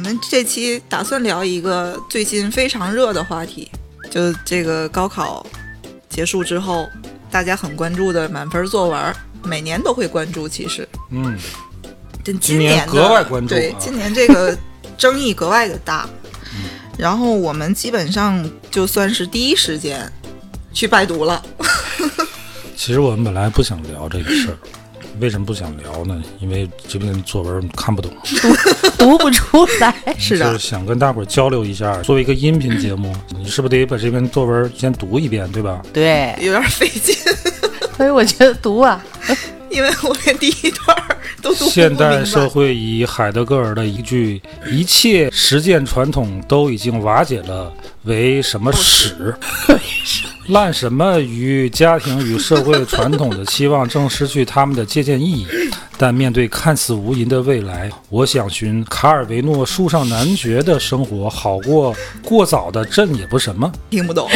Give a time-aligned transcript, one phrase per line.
[0.00, 3.70] 我们这期打算聊一个最近非常热的话题，
[4.10, 5.46] 就这个高考
[6.08, 6.88] 结束之后，
[7.30, 10.48] 大家很关注的满分作文，每年都会关注。
[10.48, 11.36] 其实，嗯，
[12.24, 14.56] 但今年的格外关注啊，对今年这个
[14.96, 16.08] 争议格外的大。
[16.96, 20.10] 然后我们基本上就算是第一时间
[20.72, 21.44] 去拜读了。
[22.74, 24.56] 其实我们本来不想聊这个事儿，
[25.20, 26.22] 为什么不想聊呢？
[26.40, 28.10] 因为这篇作文看不懂，
[28.98, 29.94] 读不出来。
[30.18, 32.00] 是的就是，想跟大伙儿交流一下。
[32.02, 35.82] 作为一个音频节目，你是不是得把这篇作文先读一遍，对吧？
[35.92, 37.14] 对，有点费劲，
[37.96, 39.04] 所以我觉得读啊，
[39.70, 42.24] 因为我连第一段儿 都读现代。
[42.24, 47.72] 社会以海德格尔的一句“一切实践传统都已经瓦解了”
[48.04, 49.34] 为什么史？
[50.48, 55.46] 烂什么与家庭与社会传统的期望正失去他们的借鉴意义。
[55.96, 61.94] 但面对看似无垠的未来，我想寻卡尔维诺树上男爵的生活，好过
[62.24, 63.70] 过早的朕也不什么。
[63.90, 64.28] 听不懂。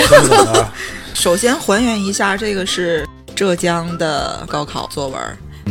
[1.15, 5.19] 首先还原一下，这个是浙江的高考作文，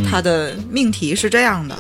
[0.10, 1.78] 它的命题是这样的，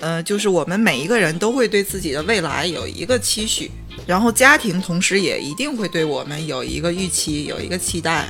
[0.00, 3.70] 呃，就是我们每一个人都会对自己的未来有一个期许，
[4.06, 8.26] 然后家庭同时也一定会对我们有一个预期，有一个期待。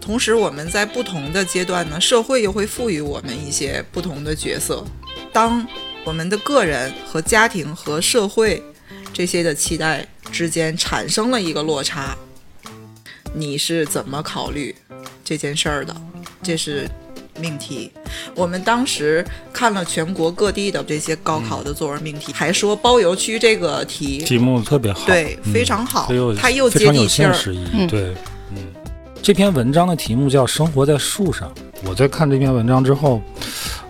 [0.00, 4.84] 同时，我们在不同的阶段呢，社会又会赋予我们一些不同的角色。
[5.32, 5.64] 当
[6.04, 8.60] 我们的个人和家庭和社会
[9.12, 12.16] 这些的期待之间产生了一个落差，
[13.32, 14.74] 你是怎么考虑
[15.24, 15.94] 这件事儿的？
[16.42, 16.90] 这是
[17.40, 17.90] 命题。
[18.34, 27.32] 我们当时看了全国各地的这些高考的作文命题，还说包邮区这个题题目特别好，对嗯非常好它又非常有接地气儿。
[27.32, 27.68] 现实意义。
[27.72, 28.14] 嗯对，
[28.50, 28.58] 嗯，
[29.22, 31.48] 这篇文章的题目叫《生活在树上》。
[31.84, 33.20] 我在看这篇文章之后，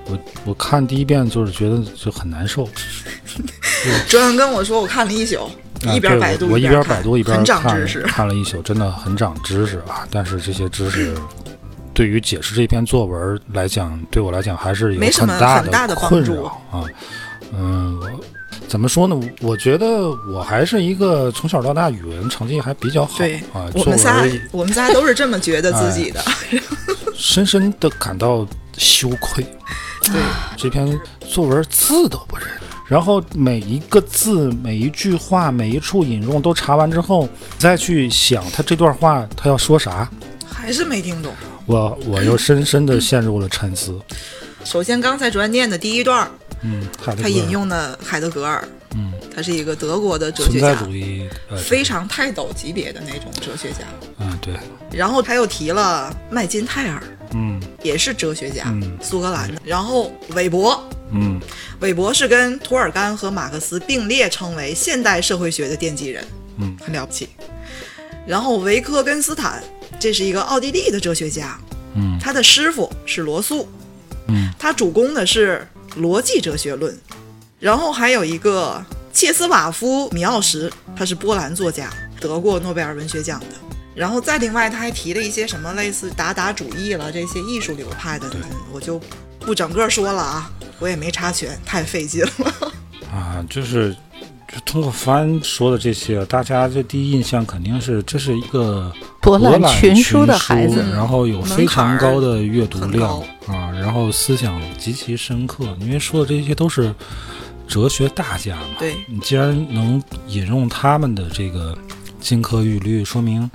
[0.06, 2.68] 我我看第一遍就是觉得就很难受，
[4.08, 5.44] 卓然跟我说，我看了一宿，
[5.84, 8.02] 啊一边对百度我我一边百度一边很长看知识。
[8.02, 10.06] 看了一宿，真的很长知识啊！
[10.10, 11.14] 但是这些知识。
[11.94, 16.84] 对于解释这篇作文来讲，对我来讲还是有很大的困扰啊。
[17.52, 18.00] 嗯，
[18.66, 19.20] 怎么说呢？
[19.40, 23.68] 我觉得我还是一个从小到大语文成绩还比较好对啊。
[23.74, 26.22] 我们仨，我们仨都是这么觉得自己的。
[27.14, 28.46] 深深的感到
[28.78, 29.44] 羞愧。
[30.04, 30.20] 对，
[30.56, 30.98] 这篇
[31.28, 32.46] 作文字都不认，
[32.88, 40.10] 然后每一个字、每一句话、每一处引用都查完之后，再去想他这段话他要说啥，
[40.52, 41.32] 还是没听懂。
[41.66, 43.98] 我我又深深的陷入了沉思。
[44.64, 46.30] 首先，刚才卓然念的第一段，
[46.62, 46.86] 嗯，
[47.20, 53.78] 他引用的海德格尔，嗯他是一个德国的哲学家，主义，呃，非常泰斗级别的那种哲学家。
[54.18, 54.54] 嗯对，
[54.92, 57.02] 然后他又提了麦金泰尔，
[57.32, 59.60] 嗯也是哲学家，嗯苏格兰的。
[59.64, 60.80] 然后韦伯，
[61.10, 61.40] 嗯
[61.80, 66.24] 韦伯是跟涂尔干和马克思并列称为现代社会学的奠基人，
[66.58, 67.28] 嗯，很了不起。
[68.24, 69.60] 然后维科根斯坦，
[70.00, 71.58] 这是一个奥地利的哲学家，
[71.94, 73.68] 嗯他的师傅是罗素，
[74.28, 75.66] 嗯他主攻的是
[75.98, 76.96] 逻辑哲学论。
[77.60, 81.88] 然后还有一个切斯瓦夫·米奥什，他是波兰作家，
[82.20, 83.46] 得过诺贝尔文学奖的。
[83.94, 88.28] 然后再另外，他还提了一些什么类似达达主义了这些艺术流派的，
[88.72, 89.00] 我就
[89.38, 92.72] 不整个说了啊，我也没查全，太费劲了。
[93.12, 93.96] 啊，就是就
[94.64, 106.94] 通过帆说的这些，大家这第一印象肯定是这是一个博览览群书书的孩子然后有非常高的阅读量啊，然后思想极其深刻，因为说的这些都是
[107.66, 108.66] 哲学大家嘛。
[108.78, 111.76] 对，你既然能引用他们的这个
[112.20, 113.50] 金科玉律，说明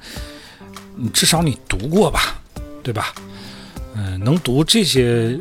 [0.95, 2.39] 你至少你读过吧，
[2.81, 3.13] 对吧？
[3.99, 5.35] 嗯、能读这些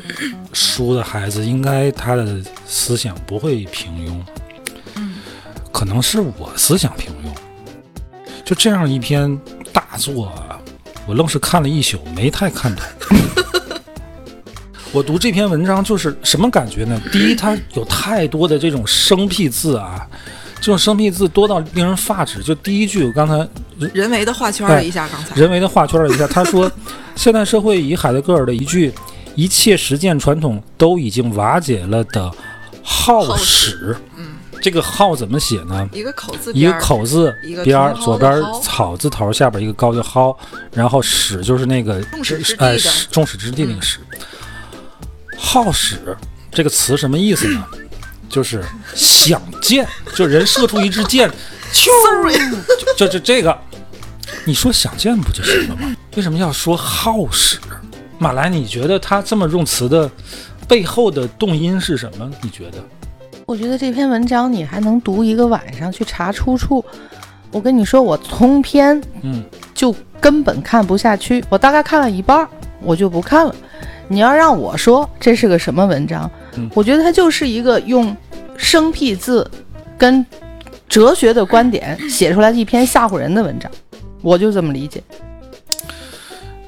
[0.51, 4.19] 书的孩子，应该他的思想不会平庸。
[5.77, 7.31] 可能是我思想平庸。
[8.43, 9.39] 就这样一篇
[9.71, 10.57] 大作啊，
[11.05, 12.83] 我愣是看了一宿，没太看懂。
[14.91, 16.99] 我读这篇文章就是什么感觉呢？
[17.11, 20.07] 第一，它有太多的这种生僻字啊，
[20.55, 22.41] 这种生僻字多到令人发指。
[22.41, 23.47] 就第一句，我刚才
[23.93, 26.71] 人为的画圈了一下，刚才人为的画圈了一下，他说，
[27.15, 28.91] 现代社会以海德格尔的一句
[29.35, 32.31] “一切实践传统都已经瓦解了”的
[32.81, 34.36] 好好史，嗯，
[34.67, 35.89] 这个号怎么写呢？
[35.93, 37.33] 一个口字一个口字
[37.63, 40.35] 边儿，左边草字头，下边一个高的蒿，
[40.73, 43.99] 然后始就是那个众矢之的哎，始众矢之的那个始。
[45.37, 46.17] 好使
[46.51, 47.63] 这个词什么意思呢？
[48.27, 48.61] 就是
[48.93, 51.31] 想箭，就人射出一支箭，
[51.71, 51.87] 咻，
[52.97, 53.57] 就就就这个，
[54.43, 55.95] 你说想箭不就行了吗？
[56.17, 57.57] 为什么要说好使？
[58.19, 60.11] 马来，你觉得他这么用词的
[60.67, 62.29] 背后的动因是什么？
[62.41, 62.83] 你觉得？
[63.47, 66.83] 我觉得这篇文章你还能读一个晚上去查出处。
[67.49, 69.41] 我跟你说，我通篇嗯
[69.73, 72.49] 就根本看不下去，我大概看了一半儿，
[72.81, 73.55] 我就不看了。
[74.09, 78.13] 你要让我说这是个什么文章，嗯我觉得它就是一个用
[78.57, 79.49] 生僻字
[79.97, 80.25] 跟
[80.89, 83.71] 哲学的观点 写出来的一篇吓唬人的文章，
[84.21, 85.01] 我就这么理解。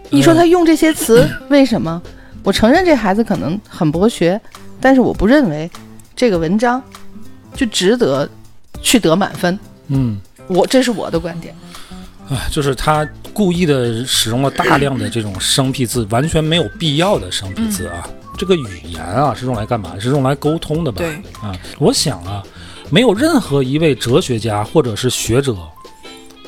[0.09, 2.01] 你说他用这些词，为什么？
[2.41, 4.39] 我承认这孩子可能很博学，
[4.79, 5.69] 但是我不认为
[6.19, 6.83] 这个文章
[7.55, 8.29] 就值得
[8.81, 9.57] 去得满分。
[9.87, 10.19] 嗯。
[10.47, 11.55] 我这是我的观点。
[12.27, 18.05] 啊，就是他故意的使用了大量的这种生僻字，完全没有必要的生僻字啊。
[18.37, 19.97] 这个语言啊是用来干嘛？
[19.97, 20.97] 是用来沟通的吧？
[20.97, 22.43] 对啊，我想啊，
[22.89, 25.55] 没有任何一位哲学家或者是学者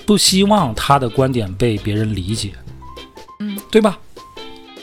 [0.05, 2.51] 不希望他的观点被别人理解，
[3.39, 3.97] 嗯，对吧？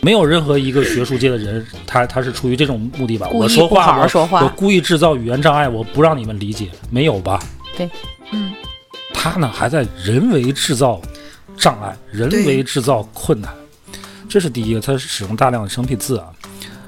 [0.08, 3.28] 没有任何一个学术界的人，他他是出于这种目的吧？
[3.28, 7.38] 我说话我好说话我故意制造语言障碍，我不让你们理解，没有吧？
[7.76, 7.90] 对
[8.32, 8.54] 嗯，
[9.12, 10.98] 他呢还在人为制造
[11.58, 13.52] 障碍，人为制造困难，
[14.30, 16.28] 这是第一个，他使用大量的生僻字啊。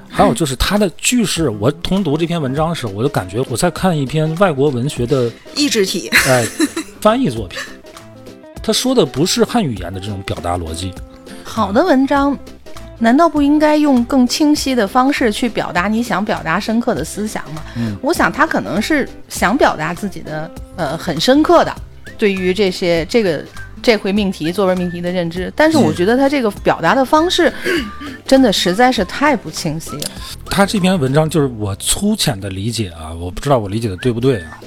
[0.09, 6.43] 还有就是他的句式，我通读这篇文章的时候，我就感觉我在看一篇外国文学的意志体，哎
[6.99, 7.59] 翻译作品。
[8.63, 10.91] 他说的不是汉语言的这种表达逻辑，
[11.43, 12.35] 好的文章，
[13.01, 17.63] 难道不应该用更清晰的方式去表达你想表达深刻的思想吗？
[17.75, 21.75] 嗯，我想他可能是想表达自己的呃很深刻的
[22.17, 23.43] 对于这些这个
[23.81, 27.51] 这回命题作文命题的认知，但是我觉得他这个表达的方式
[28.27, 30.03] 真的实在是太不清晰了。
[30.45, 34.59] 他这篇文章就是我粗浅的理解啊，我不知道我理解的对不对啊。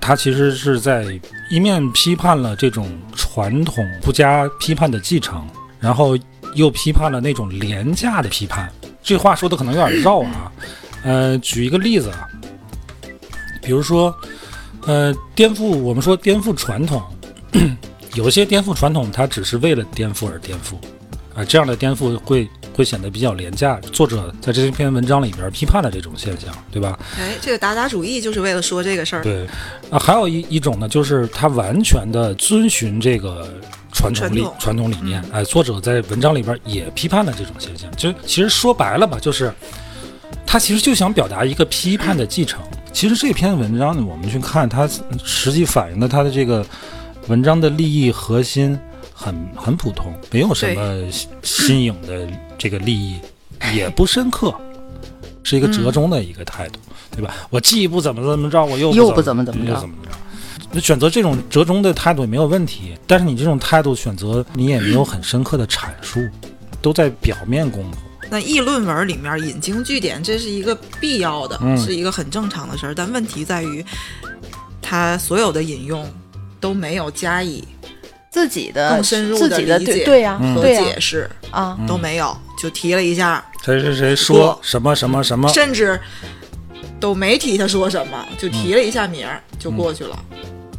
[0.00, 1.06] 他其实是在
[1.48, 5.46] 一面批判了这种传统不加批判的继承，
[5.78, 6.18] 然后
[6.54, 8.70] 又批判了那种廉价的批判。
[9.02, 10.52] 这话说的可能有点绕啊，
[11.02, 12.28] 呃，举一个例子啊，
[13.60, 14.14] 比如说，
[14.86, 17.02] 呃，颠覆我们说颠覆传统，
[18.14, 20.76] 有些颠覆传统，它只是为了颠覆而颠覆，
[21.34, 23.80] 啊、这样的颠覆会会显得比较廉价。
[23.92, 26.96] 作者在这篇文章里边批判了这种现象，对吧？
[27.18, 29.22] 哎，这个达达主义就是为了说这个事儿。
[29.22, 29.44] 对，
[29.90, 33.52] 啊，还有一一种呢，就是他完全的遵循这个
[33.92, 35.22] 传统理传统理念。
[35.32, 37.90] 哎，作者在文章里边也批判了这种现象。
[37.96, 39.52] 就其实说白了吧，就是
[40.46, 42.60] 他其实就想表达一个批判的继承。
[42.92, 44.88] 其实这篇文章呢，我们去看它
[45.24, 46.64] 实际反映的它的这个
[47.28, 48.78] 文章的利益核心
[49.12, 52.26] 很很普通，没有什么新新颖的
[52.58, 53.20] 这个利益，
[53.74, 54.54] 也不深刻，
[55.42, 56.78] 是一个折中的一个态度。
[57.14, 57.34] 对吧？
[57.50, 60.10] 我既不怎么怎么着，我又又不不怎么怎么着又怎么着。
[60.72, 66.26] 那选择这种折中的态度也没有问题，但是你这种态度选择，你也没有很深刻的阐述，
[66.80, 67.98] 都在表面功夫。
[68.30, 72.94] 那议论文里面引经据典，这是一个必要的，嗯是一个很正常的事儿。
[72.94, 73.84] 但问题在于，
[74.80, 76.10] 他所有的引用
[76.58, 77.62] 都没有加以
[78.30, 80.06] 自己的更深入的自己的理解
[80.54, 86.00] 和、解释，啊，都没有，就提了一下，谁谁谁说什么什么什么，甚至
[86.98, 90.18] 都没提他说什么，就提了一下名儿、就过去了。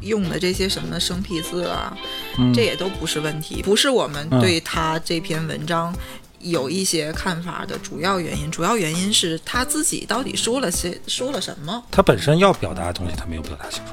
[0.03, 1.95] 用的这些什么生僻字啊，
[2.37, 5.93] 嗯这也都不是问题，不是我们对他这篇文章
[6.39, 8.51] 有一些看法的主要原因。
[8.51, 11.83] 主要原因是他自己到底说了些说了什么。
[11.89, 13.91] 他本身要表达的东西，他没有表达清楚。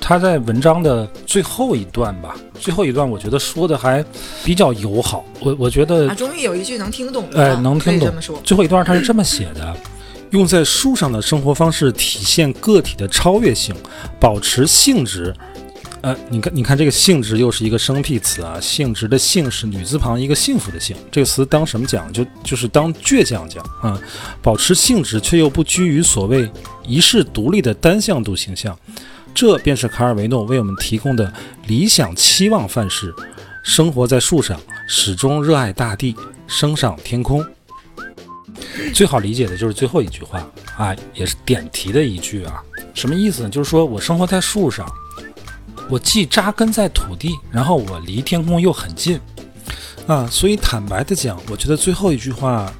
[0.00, 4.04] 他在文章的最后一段吧，最后一段我觉得说的还
[4.44, 5.24] 比较友好。
[5.40, 8.14] 我我觉得啊，终于有一句能听懂的哎，能听懂。
[8.44, 9.74] 最后一段他是这么写的：
[10.34, 13.72] 用在树上的生活方式体现个体的超越性，
[14.18, 15.32] 保持性质。
[16.00, 22.12] 呃，你看，你看这个性质又是一个生僻词啊，性质的性是女字旁一个幸福的幸，这个词当什么讲？
[22.12, 23.98] 就就是当倔强讲啊、
[24.42, 26.50] 保持性质却又不拘于所谓
[26.82, 28.76] 一世独立的单向度形象，
[29.32, 31.32] 这便是卡尔维诺为我们提供的
[31.68, 33.14] 理想期望范式。
[33.62, 36.16] 生活在树上，始终热爱大地，
[36.48, 37.42] 升上天空。
[38.92, 40.46] 最好理解的就是最后一句话
[40.76, 42.62] 啊，也是点题的一句啊。
[42.94, 43.48] 什么意思呢？
[43.48, 44.88] 就是说我生活在树上，
[45.90, 49.20] 我既扎根在土地，然后我离天空又很近
[50.06, 50.26] 啊。
[50.30, 52.72] 所以坦白的讲，我觉得最后一句话，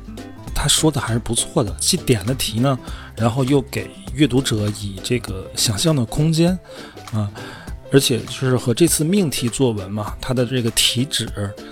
[0.54, 2.78] 他说的还是不错的，既点了题呢，
[3.16, 6.58] 然后又给阅读者以这个想象的空间
[7.12, 7.30] 啊。
[7.94, 11.28] 而且就是和这次命题作文嘛，它的这个题旨，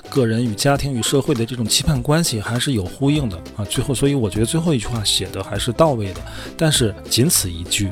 [0.09, 3.65] 个人与家庭与社会的这种期盼关系还是有呼应的啊。
[3.65, 6.21] 最后，所以我觉得最后一句话写的还是到位的。
[6.57, 7.91] 但是仅此一句，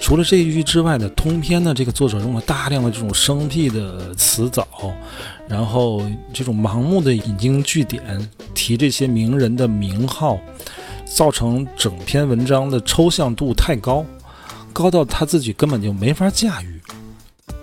[0.00, 4.66] 除了这一句之外的通篇呢，这个作者用了大量的这种生僻的词藻，
[5.46, 6.02] 然后
[6.32, 8.02] 这种盲目的引经据典，
[8.54, 10.40] 提这些名人的名号，
[11.04, 14.02] 造成整篇文章的抽象度太高，
[14.72, 16.75] 高到他自己根本就没法驾驭。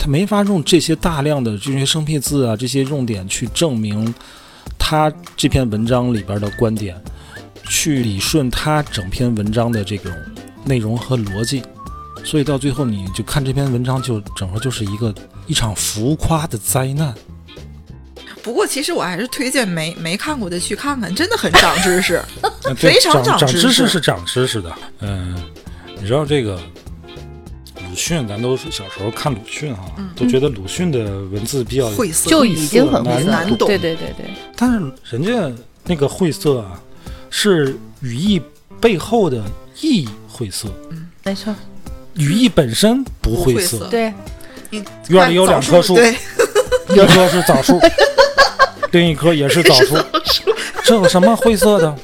[0.03, 4.13] 他没法用这些大量的这些生僻字啊，这些用典去证明
[4.77, 7.01] 他这篇文章里边的观点，
[7.69, 10.11] 去理顺他整篇文章的这种
[10.65, 11.63] 内容和逻辑，
[12.21, 15.15] 所以到最后你就看这篇文章，就整个就是一个
[15.47, 17.15] 一场浮夸的灾难。
[18.41, 22.21] 不过其实我还是推荐没没看过的去看看，真的很长知识，
[22.75, 24.69] 非常长知识是长知识的。
[24.99, 25.41] 嗯，
[25.97, 26.59] 你知道这个。
[27.93, 29.83] 鲁迅，咱都是小时候看鲁迅哈，
[30.15, 30.97] 都觉得鲁迅的
[31.31, 33.67] 文字比较晦涩，就已经很难懂。
[33.67, 34.25] 对对对对。
[34.57, 36.81] 但是人家那个晦涩啊，
[37.29, 38.41] 是语义
[38.81, 39.43] 背后的
[39.79, 40.69] 意义晦涩。
[40.89, 41.53] 嗯，没错。
[42.15, 43.87] 语义本身不晦涩。
[43.91, 44.11] 对。
[45.09, 45.95] 院里有两棵树，
[46.89, 47.79] 一棵是枣树，
[48.91, 49.95] 另一棵也是枣树。
[50.83, 51.95] 这有什么晦涩的？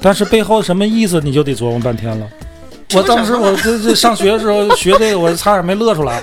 [0.00, 2.26] 但是背后什么意思，你就得琢磨半天了。
[2.96, 6.22] 我当时我这这上学的时候学这个，我差点没乐出来。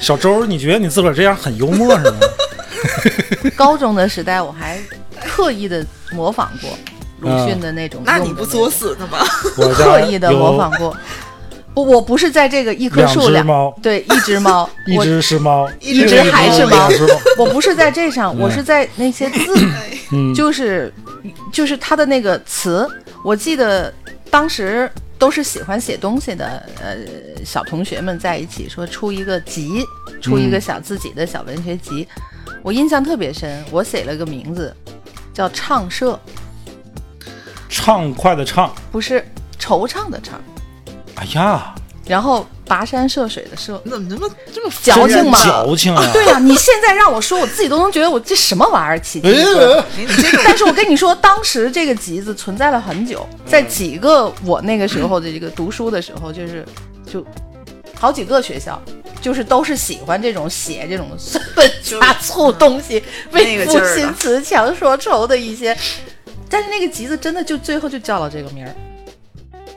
[0.00, 2.16] 小周，你觉得你自个儿这样很幽默是吗？
[3.56, 4.78] 高中的时代我还
[5.24, 6.70] 刻意的模仿过
[7.20, 8.02] 鲁迅的那种。
[8.04, 9.18] 那你不作死呢吗？
[9.56, 10.94] 我 刻意的模仿过。
[11.74, 16.88] 不，我不是在这个一棵树两猫，对，一只猫，一只是猫，一只还是猫。
[17.38, 19.54] 我不是在这上，我是在那些字，
[20.34, 20.92] 就是
[21.52, 22.86] 就是他的那个词，
[23.24, 23.92] 我记得。
[24.30, 29.84] 当时都是喜欢写东西的，呃，小同学们在一起说出一个集，
[30.20, 32.06] 出一个小自己的小文学集。
[32.62, 34.74] 我印象特别深，我写了个名字
[35.32, 36.18] 叫“畅社”，
[37.68, 39.24] 畅快的畅，不是
[39.58, 40.32] 惆怅的怅。
[41.14, 41.74] 哎呀。
[42.08, 45.44] 然后跋山涉水的涉，你怎么这么这么矫情嘛？
[45.44, 46.02] 矫情啊！
[46.12, 49.20] 对呀，你现在让我说，我自己都能觉得我这什么玩意儿起。
[49.22, 56.64] 但是，我跟你说，当时这个集子存在了很久，在几个我那个时候的这个读书的时候，就是
[57.06, 57.24] 就
[57.94, 58.80] 好几个学校，
[59.20, 61.10] 就是都是喜欢这种写这种
[61.54, 65.76] 笨加醋东西，为赋新词强说愁的一些。
[66.48, 68.74] 但是那个集子真的就最后就叫了这个名儿。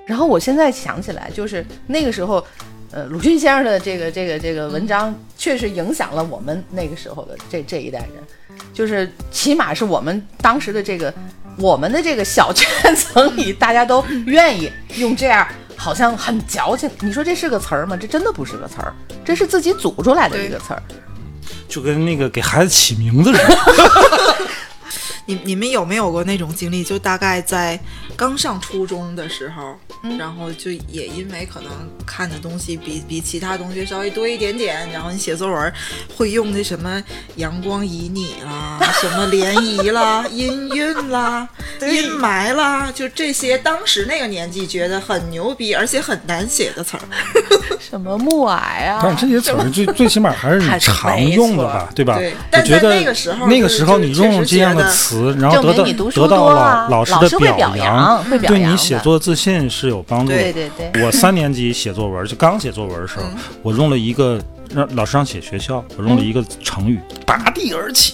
[0.06, 2.46] 然后我现在想起来，就是那个时候，
[2.92, 11.14] 呃，鲁迅先生的这个这个这个文章，确实影响了我们那个时候的这这一代人，就是起码是我们当时的这个
[11.58, 16.90] 我们的这个小圈层里，大家都愿意用这样好像很矫情。
[17.00, 17.96] 你说这是个词儿吗？
[17.96, 18.94] 这真的不是个词儿，
[19.24, 20.84] 这是自己组出来的一个词儿，
[21.70, 23.58] 就跟那个给孩子起名字似的。
[25.32, 26.84] 你你们有没有过那种经历？
[26.84, 27.80] 就大概在
[28.18, 29.78] 刚上初中的时候，
[30.18, 31.72] 然后就也因为可能
[32.06, 35.74] 看的东西比比其他同学稍微多一点点，然后你写作文
[36.18, 37.02] 会用那什么
[37.36, 41.48] 阳光旖旎啦，什么涟漪啦， 阴韵啦，
[41.80, 47.04] 阴霾啦，就这些当时那个年纪觉得很牛逼而且很难写的词儿，
[47.82, 52.18] 什么木矮啊，但是这些词儿最 最起码还是你常用的吧，对吧？
[52.54, 55.02] 我觉得那个时候那个时候你用这样的词。
[55.12, 60.32] 词，然后得到得到了老师的表扬，对你写作自信是有帮助。
[60.32, 63.24] 对对对，我三年级写作文，就刚写作文的时候，
[63.64, 64.40] 我用了一个
[64.74, 68.14] 让老师让写学校，我用了一个成语“拔地而起”。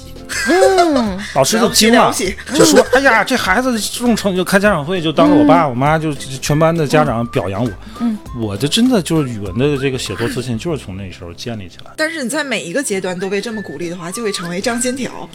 [0.50, 2.14] 嗯， 老师就惊了，
[2.54, 11.92] 就说：“哎呀，这孩子这种成就开家长会，就当着我爸我妈，就全班的家长表扬我。”嗯，我就真的就是语文的这个写作自信，就是从那时候建立起来。
[11.98, 15.12] 但是你在每一个阶段都被这么鼓励的话，就会成为张金条。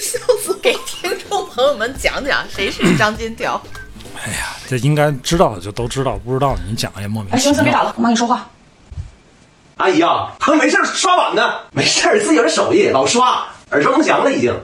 [0.00, 0.58] 笑死！
[0.62, 3.60] 给听众朋友们讲讲谁是张金条。
[4.22, 7.44] 哎呀，这应该知道的就都知道，不知道你讲也莫名其妙。
[7.44, 8.48] 行行，别打了，我妈跟你说话。
[9.80, 14.54] 阿姨啊，他没事刷碗呢，没事自己有这手艺，老刷，耳熟能详了已经。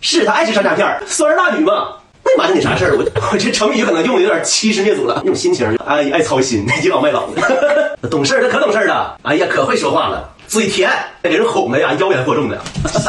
[0.00, 1.90] 是他爱吃山楂片，酸儿辣女嘛，
[2.24, 2.96] 那瞒着你啥事儿？
[2.98, 7.96] 我我这成语可能用的有点欺师灭祖了，那种心情，阿姨爱操心，倚老卖老的。
[8.10, 9.16] 懂事儿，他可懂事儿了。
[9.22, 10.90] 哎呀，可会说话了，嘴甜，
[11.22, 12.60] 给人哄的呀，妖言惑众的。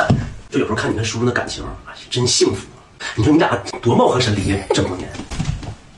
[0.51, 2.67] 就有时候看你跟叔叔那感情，哎呀，真幸福。
[3.15, 5.09] 你说你俩多貌合神离呀，这么多年。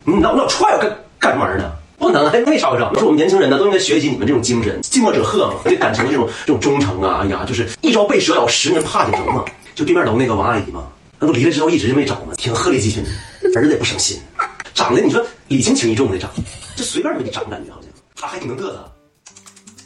[0.06, 0.90] 你老老踹我干
[1.20, 1.70] 干什么玩意儿呢？
[2.02, 2.92] 不能还，没少整。
[2.96, 9.46] 说我们年轻人呢，都应该学习你们这种精神，近墨者黑嘛，对感情的这种这种忠诚啊，哎呀，就是一朝被蛇咬，十年怕井绳嘛。
[9.74, 10.84] 就对面楼那个王阿姨嘛，
[11.18, 13.02] 那不离了之后一直就没找嘛，挺鹤立鸡群，
[13.56, 14.20] 儿子也不省心，
[14.74, 16.30] 长得你说礼轻情意重的长，
[16.76, 18.92] 就随便给你长感觉好像，他还挺能嘚瑟。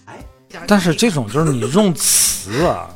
[0.06, 0.26] 哎，
[0.68, 2.90] 但是这种就是你用词啊，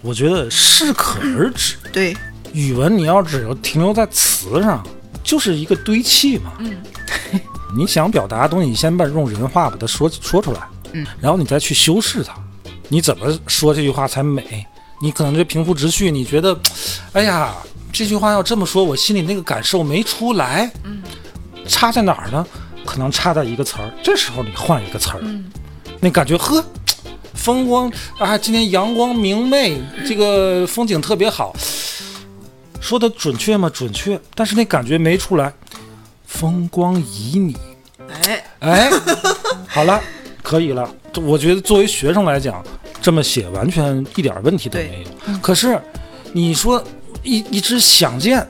[0.00, 1.76] 我觉得适可而止。
[1.92, 2.16] 对，
[2.52, 4.82] 语文你要只要停留在词上，
[5.22, 6.52] 就是一个堆砌嘛。
[6.60, 6.78] 嗯，
[7.76, 10.60] 你想表达的东西，你先把用人话把它说说出来，
[10.92, 12.34] 嗯，然后你再去修饰它。
[12.88, 14.66] 你怎么说这句话才美？
[15.00, 16.58] 你可能这平铺直叙，你觉得，
[17.12, 17.54] 哎呀，
[17.92, 20.70] 这句话要这么说，我心里那个感受没出来。
[20.84, 21.00] 嗯，
[21.66, 22.46] 差在哪儿呢？
[22.84, 23.92] 可能差在一个词儿。
[24.02, 25.20] 这时候你换一个词儿，
[26.00, 26.64] 那感觉呵，
[27.34, 31.54] 风光啊，今天阳光明媚，这个风景特别好。
[32.80, 33.70] 说的准确吗？
[33.72, 35.52] 准确，但是那感觉没出来。
[36.30, 37.56] 风光旖旎，
[38.08, 38.90] 哎，哎，
[39.66, 40.00] 好了，
[40.42, 40.88] 可以了。
[41.16, 42.64] 我觉得作为学生来讲，
[43.02, 45.38] 这么写完全一点问题都没有。
[45.38, 45.78] 可是
[46.32, 46.82] 你说
[47.24, 48.46] 一一支响箭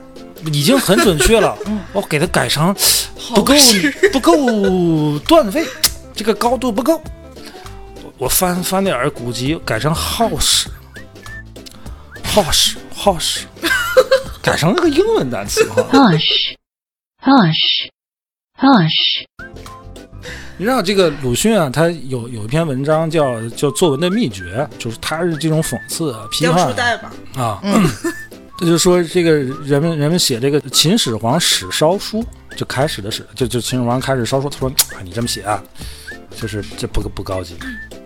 [0.53, 1.57] 已经很准确了，
[1.91, 2.73] 我给它改成
[3.33, 3.53] 不够
[4.13, 5.65] 不够段位，
[6.15, 7.01] 这个高度不够。
[8.03, 10.69] 我我翻翻点儿古籍，改成耗时，
[12.23, 13.47] 耗时耗时，
[14.41, 15.83] 改成了个英文单词哈。
[17.21, 17.89] Hush,
[18.57, 19.25] hush.
[20.57, 26.73] 你知道这个鲁迅啊，他有有一篇文章叫叫作文的秘诀，就是他是这种讽刺啊、批判
[27.35, 27.61] 啊。
[28.57, 32.23] 他就说这个人们人们写这个秦始皇史烧书，
[32.55, 35.63] 就开始的史，就就秦始皇开始烧书，他说啊你这么写啊，
[36.35, 37.55] 就是这不不高级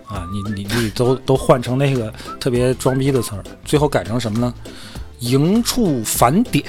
[0.08, 4.54] 啊，你你你都都换成那个特别装逼的词儿，最后改成什么呢？
[5.20, 6.64] 营处反点，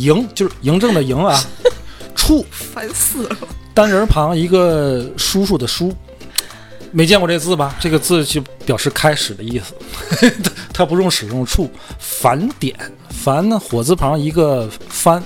[0.00, 1.38] 嬴就是嬴政的嬴啊，
[2.16, 3.36] 处烦死了。
[3.74, 5.94] 单人旁一个叔叔的叔，
[6.90, 7.76] 没见过这字吧？
[7.78, 9.74] 这个字就表示开始的意思，
[10.42, 11.70] 它它不用使用处。
[11.98, 12.74] 返点，
[13.10, 15.22] 返呢火字旁一个藩，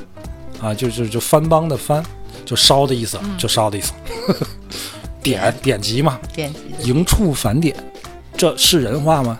[0.61, 2.04] 啊，就就就藩邦的藩，
[2.45, 3.93] 就烧的意思，就烧的意思。
[5.23, 6.82] 点典籍嘛，编辑的。
[6.84, 7.75] 营处返点，
[8.37, 9.39] 这是人话吗？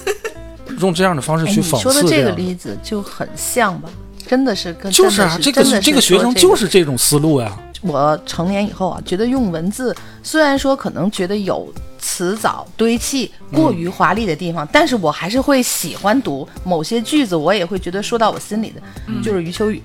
[0.78, 3.88] 用这样的方式哎，去你说的这个例子就很像吧？
[4.26, 7.56] 真的是跟就是啊，这个这个学生就是这种思路呀。
[7.82, 18.80] 我成年以后啊，觉得用文字虽然说可能觉得有词藻堆砌过于华丽的地方，但是我还是会喜欢读某些句子，我也会觉得说到我心里的，
[19.22, 19.80] 就是余秋雨，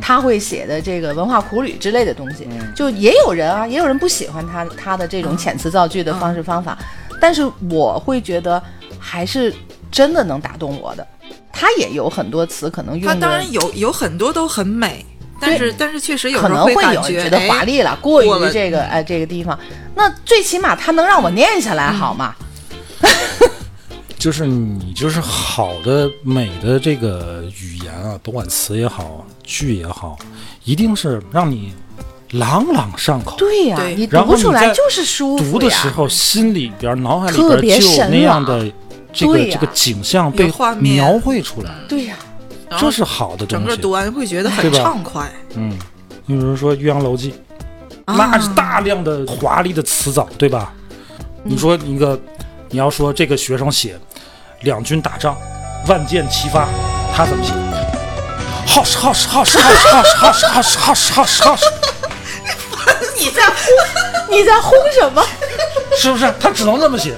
[0.00, 6.76] 他会写的这个文化苦旅之类的东西，就也有人啊，也有人不喜欢他他的这种遣词造句的方式方法，
[7.20, 8.60] 但是我会觉得
[8.98, 9.54] 还是
[9.92, 11.06] 真的能打动我的。
[11.60, 15.04] 他也有很多词可能用的它当然有有很多都很美，
[15.38, 19.58] 但是但是确实有可能会有觉觉得华哎丽了，过过于这个哎这个地方，
[19.94, 22.34] 那最起码它能让我念下来，好吗？
[24.18, 30.18] 就是你就是好的美的这个语言啊，甭管词也好，句也好，
[30.64, 31.74] 一定是让你
[32.32, 33.36] 朗朗上口。
[33.36, 35.52] 对呀、对你读出来就是舒服。
[35.52, 38.70] 读的时候，心里边、脑海里特别边就有神那样的
[39.12, 42.16] 这个、这个景象被画面描绘出来，对呀、
[42.78, 43.90] 这是好的东西整个读。
[43.90, 45.30] 完会觉得很畅快。
[45.54, 45.78] 嗯，
[46.26, 47.32] 你比如说《岳阳楼记》，
[48.14, 50.72] 那是大量的华丽的词藻，对吧？
[51.42, 52.18] 你说一个，
[52.68, 53.98] 你要说这个学生写
[54.62, 55.36] 两军打仗，
[55.86, 56.68] 万箭齐发，
[57.14, 57.52] 他怎么写？
[58.66, 61.64] 好是好是好是好是好是好是好是好是好是好是，
[63.18, 63.56] 你在轰
[64.30, 65.24] 你在轰什么？
[65.98, 66.32] 是不是？
[66.38, 67.16] 他只能这么写。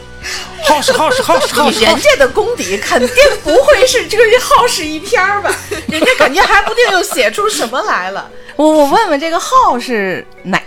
[0.65, 3.09] 好是好是好是好你人家的功底肯定
[3.43, 5.51] 不会是这个耗时一篇儿吧？
[5.89, 8.29] 人家肯定还不定又写出什么来了。
[8.57, 10.61] 我我问问这个耗是哪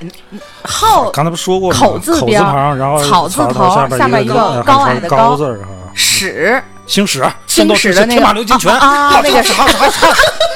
[0.64, 1.10] 耗？
[1.12, 1.80] 刚才不说过吗？
[1.80, 5.68] 口字旁，然后草字头下下边一个高矮的高高字儿啊。
[5.94, 10.55] 史星矢，星斗士天矢的那个马流金拳，啊 那个是好是好是好是，就是带响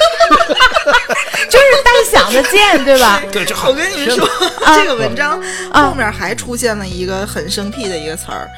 [2.42, 3.22] 的剑，对吧？
[3.32, 3.70] 对，就好。
[3.70, 4.26] 我跟你们说，
[4.66, 8.50] 啊这个文章啊后面还出现了一个很生僻的一个词儿，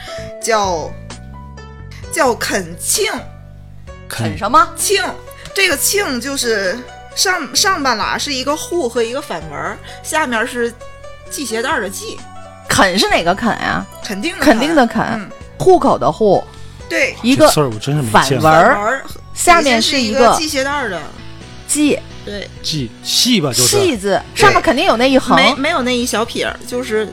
[0.42, 0.90] 叫
[2.12, 3.12] 叫恳庆
[4.08, 4.68] 啃什么？
[4.76, 5.04] 庆。
[5.54, 6.78] 这个庆就是
[7.14, 10.74] 上上半拉是一个户和一个反文儿，下面是
[11.30, 12.18] 系鞋带儿的系，
[12.70, 13.86] 肯是哪个肯呀？
[14.02, 16.42] 肯定的肯定的肯嗯，户口的户，
[16.88, 17.62] 对，一个反。
[17.64, 19.02] 文儿反文
[19.34, 21.02] 下面是一个个系鞋带儿的，
[21.68, 25.36] 记对，记细吧，就是细字，上面肯定有那一横。
[25.36, 27.12] 没没有那一小撇儿，就是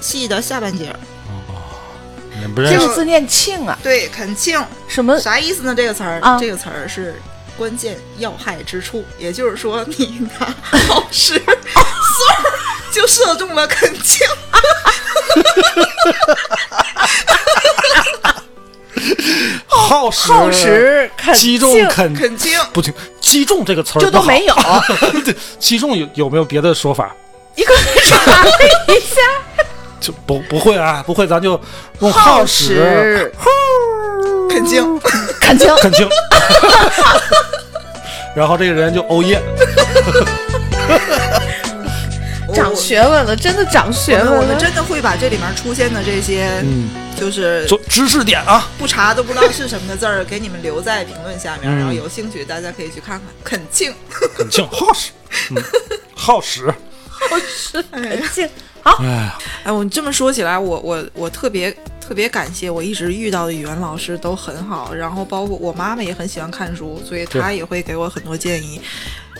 [0.00, 0.98] 细的下半截儿。
[2.40, 5.18] 你不认识这个字念庆啊，对，恳庆什么？
[5.18, 5.74] 啥意思呢？
[5.74, 7.14] 这个词儿，啊这个词儿是
[7.56, 10.54] 关键要害之处，也就是说，你拿
[10.88, 12.58] 好事算 儿
[12.92, 14.26] 就射中了恳庆。
[19.66, 22.92] 耗时耗时恳击中肯肯恳亲，不行，
[23.24, 24.10] 击中这个词儿不好。
[24.10, 24.54] 这都没有，
[25.24, 27.14] 对，击中有有没有别的说法？
[27.54, 28.50] 一个查了
[28.88, 29.16] 一下，
[29.98, 31.58] 就不不会啊，不会，咱就
[32.00, 32.74] 用耗耗时。
[32.76, 33.34] 时。
[34.50, 35.00] 恳亲，
[35.40, 35.74] 恳请。
[35.80, 36.08] 恳请，
[38.36, 39.42] 然后这个人就欧耶，
[42.54, 44.46] 长学问了，真的长学问了我。
[44.46, 46.88] 们真的会把这里面出现的这些，嗯，
[47.18, 53.22] 就是知识点啊，不查都不知道是什么的字儿，给你们留在评论下面，嗯然后有兴趣大家可以去看看。
[53.42, 55.10] 恳请，恳请耗时，
[55.50, 55.62] 嗯，
[56.14, 56.74] 耗时，
[57.90, 58.48] 恳请。
[58.84, 61.74] 哎呀，哎，我这么说起来，我我我特别
[62.06, 68.78] 特别感谢我一直遇到的语文老师都很好，然后包括我妈妈也很喜欢看书，所以她对也会给我很多建议。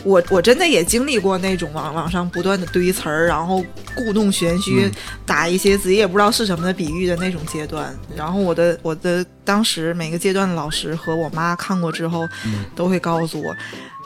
[0.05, 3.61] 我我真的也经历过那种网网上不断的堆词儿，然后
[3.95, 4.91] 故弄玄虚，嗯
[5.25, 7.93] 打一些自己也不知道是什么的比喻的那种阶段。
[8.15, 13.53] 然后我的我的当时每个阶段的老师和我妈看过之后，嗯都会告诉我。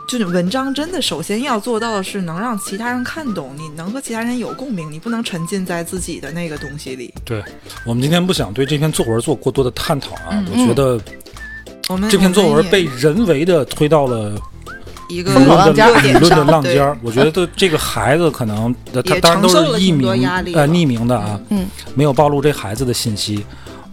[0.07, 7.13] 就是文章真的，首先要做到的是能让其他人看懂，你能和其他人有共鸣，你不能沉浸在自己的那个东西里。
[7.23, 7.43] 对
[7.85, 10.99] 我们今天不想对这篇作文做过多的探讨啊，嗯我觉得
[11.89, 14.35] 我们这篇作文被人为的推到了
[15.09, 16.97] 一个浪尖儿舆论的浪尖儿。
[17.01, 20.07] 我觉得这个孩子可能呃他当然都是匿名
[20.53, 23.45] 呃匿名的啊，嗯，没有暴露这孩子的信息。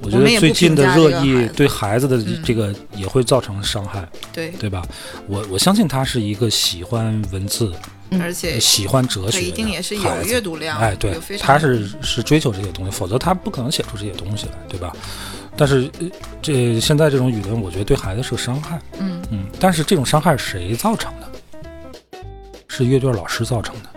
[0.02, 4.82] 我觉得最近的热议对孩子的嗯这个也会造成伤害，对，对吧？
[5.26, 7.72] 我我相信他是一个喜欢文字、
[8.20, 14.92] 而且喜欢哲学的一定也是有阅读量，哎，对他是是追求这些东西，否则他不可能写出这些东西来，对吧？
[15.56, 16.06] 但是呃
[16.42, 22.20] 这现在这种语文，我觉得对孩子是个伤害，嗯嗯，但是这种伤害是谁造成的？
[22.68, 23.88] 是阅卷老师造成的。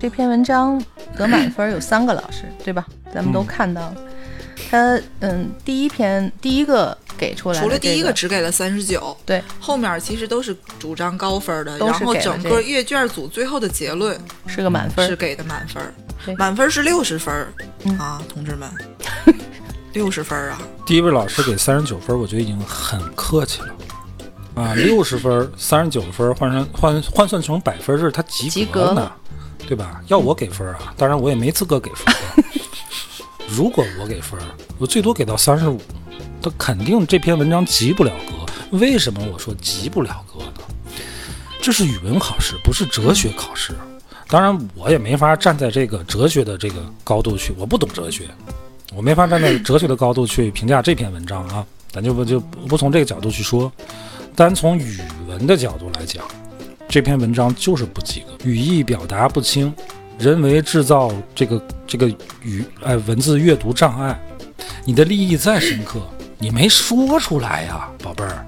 [0.00, 0.82] 这篇文章
[1.16, 2.84] 得满分有三个老师，对吧？
[3.14, 3.96] 咱们都嗯看到了。
[4.70, 17.46] 他嗯，第一篇第一个给出来的、除了第一个个只给了三十九，对，后面其实都是主张高分的，然后整个阅卷组最后的结论是个满分，是给的满分，满分是六十分
[17.84, 18.68] 嗯啊，同志们，
[19.92, 23.68] 六十分啊，第一位老师给三十九分，我觉得已经很客气了。
[24.54, 29.12] 啊，六十分，三十九分换成换换算成百分，这是他及及格呢
[29.58, 30.00] 格，对吧？
[30.08, 32.14] 要我给分啊，当然我也没资格给分。
[33.48, 34.38] 如果我给分，
[34.78, 35.80] 我最多给到三十五，
[36.40, 38.78] 他肯定这篇文章及不了格。
[38.78, 40.52] 为什么我说及不了格呢？
[41.60, 43.74] 这是语文考试，不是哲学考试。
[44.26, 48.28] 当然，我也没法站在这个哲学的这个高度去，我不懂哲学，
[48.94, 51.66] 我没法站在哲学的高度去评价这篇文章啊。
[51.90, 53.70] 咱就不就不从这个角度去说，
[54.34, 56.24] 单从语文的角度来讲，
[56.88, 59.70] 这篇文章就是不及格，语义表达不清，
[60.18, 62.08] 人为制造这个这个
[62.40, 64.18] 语哎文字阅读障碍。
[64.86, 66.00] 你的利益再深刻，
[66.38, 68.46] 你没说出来呀，宝贝儿。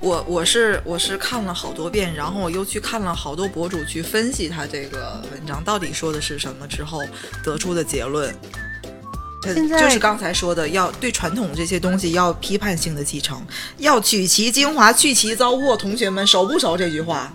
[0.00, 7.02] 我我是我是看了好多遍，然后我又去看了好多博主去分析他这个文章到底说的是什么之后
[7.44, 8.34] 得出的结论。
[9.54, 13.40] 这现在就是刚才说的，要对传统这些东西要批判性的继承，
[13.78, 15.76] 要取其精华，去其糟粕。
[15.76, 17.32] 同学们熟不熟这句话？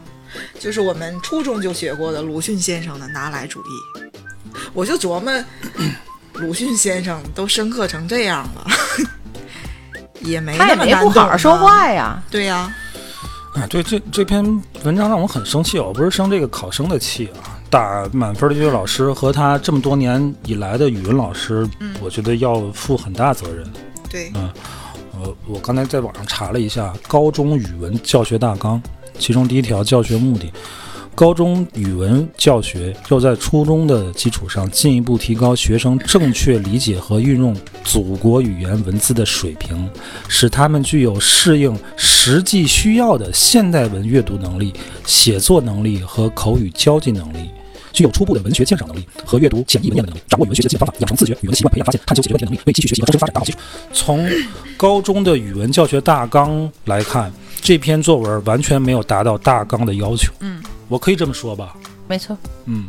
[0.60, 4.12] 就是我们初中就学过的鲁迅先生的拿来主义。
[4.74, 5.46] 我就琢磨，
[6.36, 8.68] 鲁迅先生都深刻成这样了，
[10.22, 12.22] 也没他也没那么难不好好说话呀。
[12.30, 12.74] 对呀、
[13.56, 14.42] 啊，对，这这篇
[14.84, 21.66] 文章让我很生气，我不是生这个考生的气啊，打满分的这位老师和他这么多年以来的语文老师，
[22.02, 23.66] 我觉得要负很大责任。
[24.10, 24.50] 对，嗯
[25.14, 28.82] 呃，我刚才在网上查了一下高中语文教学大纲，
[29.18, 30.52] 其中第一条教学目的，
[31.16, 37.56] 高中语文教学要在初中的基础上进一步提高学生正确理解和运用
[37.86, 39.90] 祖国语言文字的水平，
[40.28, 44.74] 使他们具有适应实际需要的现代文阅读能力、
[45.06, 47.50] 写作能力和口语交际能力。
[47.92, 53.60] 具有初步的文学鉴赏能力和阅读简易文言的能力，掌握语文学习的基本方法，养成自觉语文习惯，培养发现、探究、解决问题的能力，为继续学习和终身发展打好基础。
[53.94, 54.30] 从
[54.78, 60.32] 高中的语文教学大纲来看，这篇作文完全没有达到大纲的要求。
[60.40, 61.76] 嗯，我可以这么说吧？
[62.08, 62.88] 没错，嗯，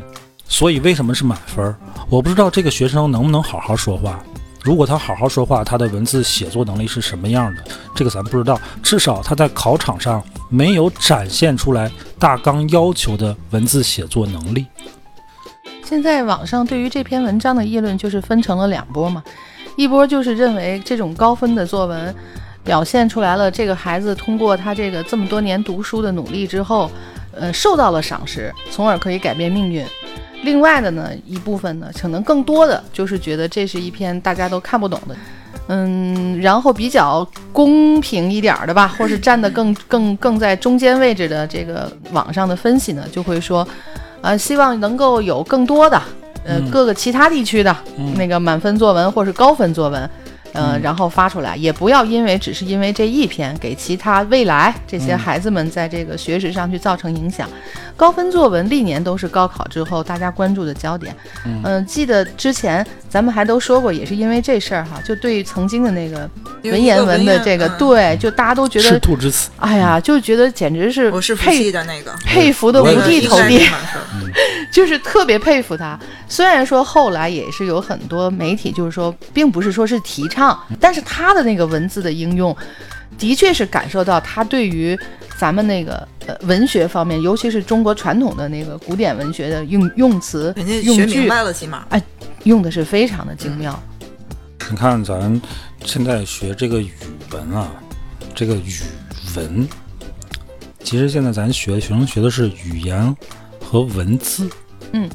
[0.49, 1.75] 所以为什么是满分？
[2.09, 4.23] 我不知道这个学生能不能好好说话。
[4.63, 7.65] 如果他好好说话，他的文字写作能力是什么样的？
[7.95, 8.61] 这个咱不知道。
[8.83, 14.67] 至少他在考场上没有展现出来大纲要求的文字写作能力。
[15.85, 19.23] 现在网上对于这篇文章的议论就是分成了两波嘛，
[19.77, 22.15] 一波就是认为这种高分的作文
[22.63, 26.91] 表现出来了这个孩子通过他这个这么多年读书的努力之后，
[27.33, 29.85] 呃，受到了赏识，从而可以改变命运。
[30.43, 35.17] 另外的呢一部分呢，可能更多的就是觉得这是一篇大家都看不懂的。
[35.69, 43.67] 嗯，然后比较公平一点儿的吧，或是站得更更更在中间位置的这个网上的分析呢，就会说，
[44.23, 45.97] 呃，希望能够有更多的，
[46.45, 50.11] 呃，嗯各个其他地区的嗯那个满分作文或是高分作文，
[50.53, 55.19] 呃，然后发出来，也不要因为只是因为这一篇给其他未来这些嗯。
[55.19, 57.49] 孩子们在这个学识上去造成影响。
[57.97, 61.15] 高分作文历年都是高考之后大家关注的焦点。
[61.65, 66.29] 嗯、记得之前咱们还都说过，也是因为这事儿哈，就对于曾经的那个
[66.65, 73.61] 文言文的这个，嗯对，就大家都觉赤得，兔之词，哎呀，就觉得简直是我是服佩服的那个，佩服的五体投地
[74.73, 75.97] 就是特别佩服他。
[76.27, 82.57] 虽然说后来也是有很多媒体，就是说，并不是说是提倡，但是他的那个文字的应用，
[83.19, 84.99] 的确是感受到他对于
[85.37, 91.87] 咱们那个呃文学方面，尤其是中国传统的那个古典文学的用用词、人家用句学明，白了，起码
[92.45, 93.81] 用的是非常的精妙。
[94.71, 95.41] 你看咱
[95.85, 96.93] 现在学这个语
[97.31, 97.71] 文啊，
[98.35, 98.81] 这个语
[99.37, 99.69] 文，
[100.83, 103.15] 其实现在咱学学生学的是语言
[103.61, 104.49] 和文字，
[104.93, 105.09] 嗯，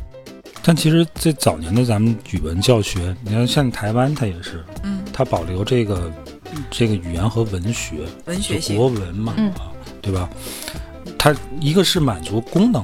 [0.63, 6.11] 但其实这早年的咱们语文教学，你看像台湾它也是，嗯，它保留这个
[6.69, 9.49] 这个语言和文学，文学国文嘛，嗯。
[9.53, 10.29] 啊，对吧？
[11.17, 12.83] 它一个是满足功能，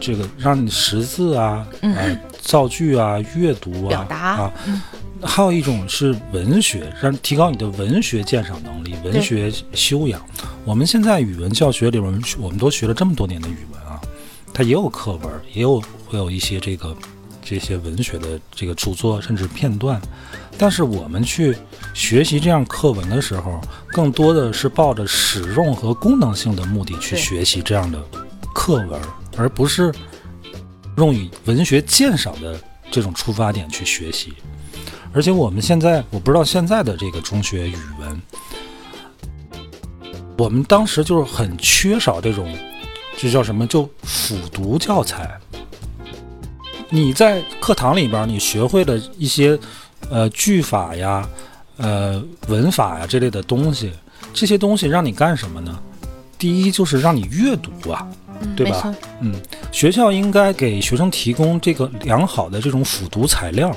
[0.00, 1.94] 这个让你识字啊，嗯。
[1.94, 4.16] 呃，造句啊，阅读啊，表达。
[4.16, 4.80] 啊，嗯。
[5.26, 10.20] 还有一种是文学，让提高你的文学鉴赏能力、文学修养。
[10.66, 13.83] 我们现在语文教学里边，我们都学了这么多年的语文啊，
[14.54, 16.96] 它也有课文，也有会有一些这个
[17.42, 20.00] 这些文学的这个著作，甚至片段。
[20.56, 21.56] 但是我们去
[21.92, 28.00] 学习这样课文的时候，更多的是抱着使用和功能性的目的去学习这样的
[28.54, 29.00] 课文，
[29.36, 29.92] 而不是
[30.96, 32.56] 用以文学鉴赏的
[32.92, 34.32] 这种出发点去学习。
[35.12, 38.22] 而且我们现在，我不知道现在的这个中学语文，
[40.38, 42.56] 我们当时就是很缺少这种，
[43.16, 43.66] 这叫什么？
[43.66, 45.38] 就辅读教材。
[46.90, 49.58] 你在课堂里边，你学会了一些
[50.10, 51.28] 呃句法呀、
[51.76, 53.92] 呃文法呀这类的东西，
[54.32, 55.78] 这些东西让你干什么呢？
[56.38, 58.06] 第一就是让你阅读啊，
[58.54, 58.94] 对吧？
[59.20, 59.34] 嗯，
[59.72, 63.74] 学校应该给学生提供这个良好的这种辅读材料。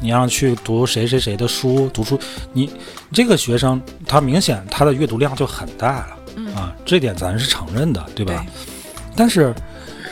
[0.00, 2.16] 你让去读谁谁谁的书，读书，
[2.52, 2.70] 你
[3.12, 6.17] 这个学生他明显他的阅读量就很大了，
[6.54, 8.44] 啊，这点咱是承认的，对吧？
[9.16, 9.54] 但是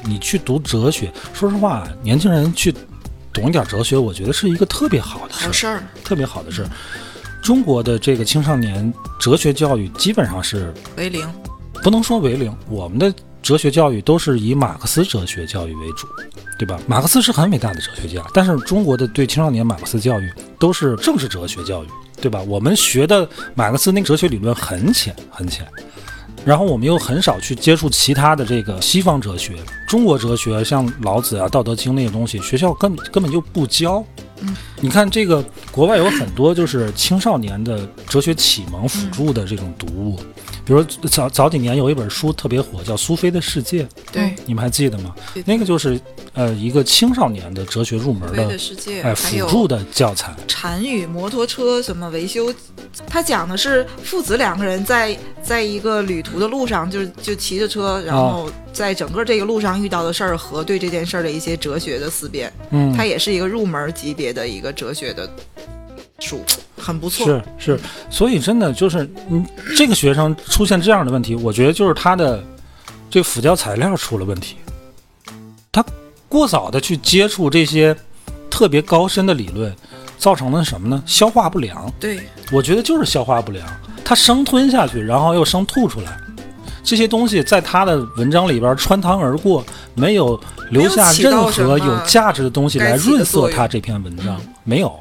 [0.04, 2.74] 你去读哲学，说实话，年轻人去
[3.32, 6.70] 懂一点哲学，我觉得是一个特别好的事儿，好事儿，特别好的事儿。
[7.42, 11.28] 中国的这个青少年哲学教育基本上是为零，
[11.82, 16.08] 不能说为零，我们的哲学教育都是以马克思哲学教育为主，
[16.58, 16.80] 对吧？
[16.88, 21.88] 马克思是很伟大的哲学家，但是中国的对青少年马克思教育都是政治哲学教育，
[22.20, 22.42] 对吧？
[22.42, 25.64] 我们学的马克思那个哲学理论很浅很浅，
[26.46, 29.56] 然后我们又很少去接触其他的这个西方哲学，
[29.88, 34.04] 中国哲学像老子啊、道德经那些东西，学校根本根本就不教。
[34.80, 40.16] 你看这个国外有很多就是青少年的哲学启蒙辅助的这种读物，
[40.64, 45.14] 比如早早几年有一本书特别火，叫《苏菲的世界》，对，你们还记得吗？
[45.44, 46.00] 那个就是
[46.34, 50.34] 呃一个青少年的哲学入门的的世界，哎辅助的教材。
[50.46, 52.52] 禅语、摩托车什么维修，
[53.06, 65.26] 他讲的是父子两个人在在一个旅途的路上，就就骑着车，然后在整个这个路上遇到的事儿和对这件事儿的一些哲学的思辨，嗯，它也是一个入门级别的一个哲学的
[66.18, 66.44] 书，
[66.76, 67.26] 很不错。
[67.26, 72.44] 是是，所以真的就是，嗯，这个学生出现这样的问题，我觉得就是他的
[73.08, 74.56] 这个辅教材料出了问题，
[75.72, 75.82] 他
[76.28, 77.96] 过早的去接触这些
[78.50, 79.74] 特别高深的理论，
[80.18, 81.02] 造成了什么呢？
[81.06, 81.90] 消化不良。
[81.98, 82.20] 对，
[82.52, 83.66] 我觉得就是消化不良，
[84.04, 86.18] 他生吞下去，然后又生吐出来，
[86.86, 94.92] 这些东西在他的文章里边穿堂而过，没有留下任何有价值的东西来润色他这篇文章，嗯没有，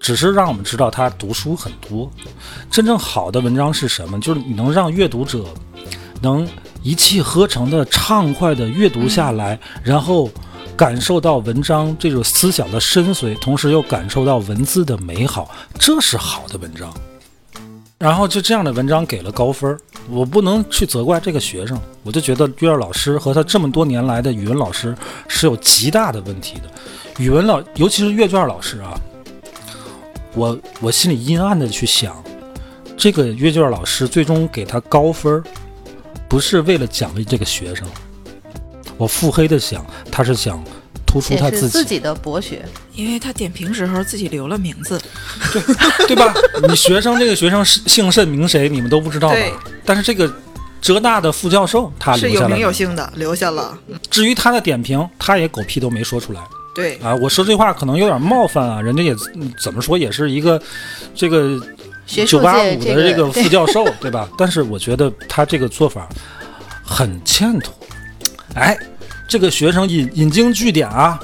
[0.00, 2.10] 只是让我们知道他读书很多。
[2.68, 4.18] 真正好的文章是什么？
[4.20, 5.44] 就是你能让阅读者
[6.20, 6.46] 能
[6.82, 10.28] 一气呵成的畅快的阅读下来，然后
[10.76, 16.92] 感受到文章这种思想的深邃，同时又感受到文字的美好，这是好的文章。
[17.96, 24.94] 然后就这样的文章给了高分儿，我不能去责怪这个学生，我就觉得阅卷老师和他这么多年来的语文老师
[25.28, 26.70] 是有极大的问题的。
[27.18, 29.00] 语文老，尤其是阅卷老师啊，
[30.34, 32.22] 我我心里阴暗的去想，
[32.96, 35.42] 这个阅卷老师最终给他高分，
[36.28, 37.88] 不是为了奖励这个学生，
[38.96, 40.62] 我腹黑的想，他是想
[41.14, 42.64] 突出他自己，自己的博学。
[42.94, 45.00] 因为他点评时候自己留了名字，
[45.52, 45.62] 对
[46.08, 46.34] 对吧？
[46.68, 49.36] 你学生这个学生是姓甚名谁，你们都不知道吧？
[49.84, 50.32] 但是这个
[50.80, 52.72] 浙大的副教授他是有名有。
[52.72, 53.76] 姓的，留下了。
[54.10, 56.40] 至于他的点评，他也狗屁都没说出来
[56.74, 57.14] 对，啊！
[57.14, 60.60] 我说这话可能有点冒犯啊，人家也嗯怎么说也是一个
[61.14, 61.60] 这个
[62.26, 64.28] 九八五的这个个副教授，对吧？
[64.36, 66.08] 但是我觉得他这个做法
[66.84, 67.74] 很欠妥。
[68.54, 68.76] 哎，
[69.34, 71.18] 这个学生引引经据典啊，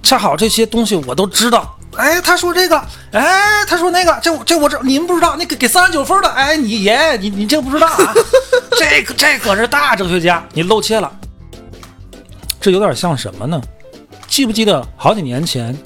[0.00, 1.76] 恰好这些东西我都知道。
[1.96, 8.14] 哎，他说这个，哎，他说那个，这这我这你们不知道，那个给三十九分的，哎，你爷你你这不知道啊？
[8.78, 11.10] 这个这可是大哲学家，你露怯了。
[12.60, 13.60] 这有点像什么呢？
[14.28, 15.76] 记不记得好几年前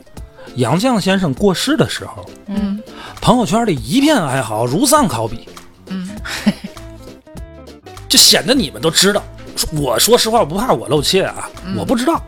[0.57, 2.79] 杨绛先生过世的时候，嗯，
[3.23, 5.49] 朋友圈里一片哀嚎，如丧考妣。
[5.87, 6.11] 嗯，
[8.07, 9.25] 这显得你们都知道。
[9.61, 12.21] 说我说实话，我不怕我露怯啊，我不知道。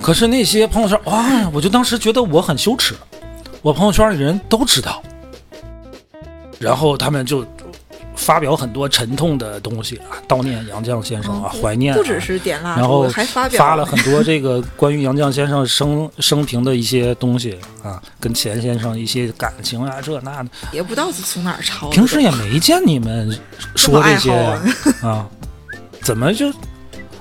[0.00, 2.94] 可是那些朋友圈，哇，我就当时觉得我很羞耻。
[3.62, 5.02] 我朋友圈里人都知道，
[6.60, 7.44] 然后他们就
[8.14, 11.96] 发表很多沉痛的东西啊，悼念杨绛先生啊，怀念、啊。
[11.96, 20.50] 不只是点蜡烛，然后还发表发了很多这个关于杨绛先生生生平的一些东西啊，跟钱先生一些感情啊，这那的。
[20.70, 21.92] 也不知道是从哪儿抄的。
[21.92, 23.36] 平时也没见你们
[23.74, 24.30] 说这些
[25.02, 25.26] 啊，
[26.06, 26.48] 怎么就？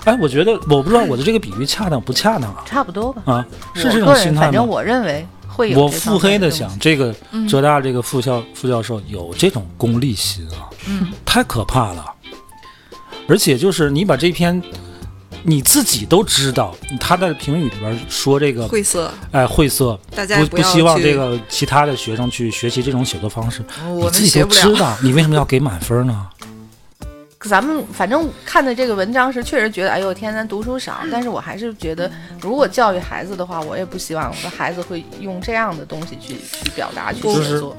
[0.03, 2.63] 哎，我觉得我不知道我的这个比喻恰当不恰当啊？
[2.67, 3.23] 差不多吧。
[3.25, 4.67] 啊，是这种心态吗反正？
[4.67, 12.05] 我认为会有我腹黑的想这个嗯浙大这个副校副教授有这种功利心啊，嗯，太可怕了。
[13.27, 14.61] 而且就是你把这篇
[15.41, 23.63] 你自己都知道，他在评语里边说这个晦涩，哎晦涩，大家也不不希望这个其他的学生去学习这种写作方式。
[23.87, 24.39] 我们你自己。
[24.39, 26.27] 都知道，你为什么要给满分呢？
[27.47, 30.99] 咱们反正看的这个文章是，确实觉得，哎呦天，咱读书少。
[31.11, 32.09] 但是我还是觉得，
[32.41, 37.75] 如果教育孩子的话，我也不希望我的孩子会用这样的东西去去表达、去就是写作。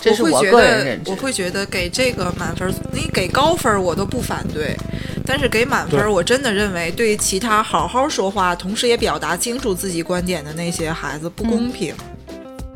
[0.00, 1.16] 这是会觉我个人得认知我。
[1.16, 4.76] 会觉得给这个满分，你给高分我都不反对，
[5.24, 11.94] 但是给满对分，我真的认为对其他好好说话，同时也表达清楚自己观点的那些孩子不公平。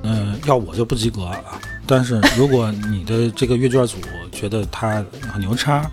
[0.04, 1.60] 嗯，要我就不及格啊。
[1.84, 3.96] 但是如果你的这个阅卷组
[4.30, 5.88] 觉得他很牛叉，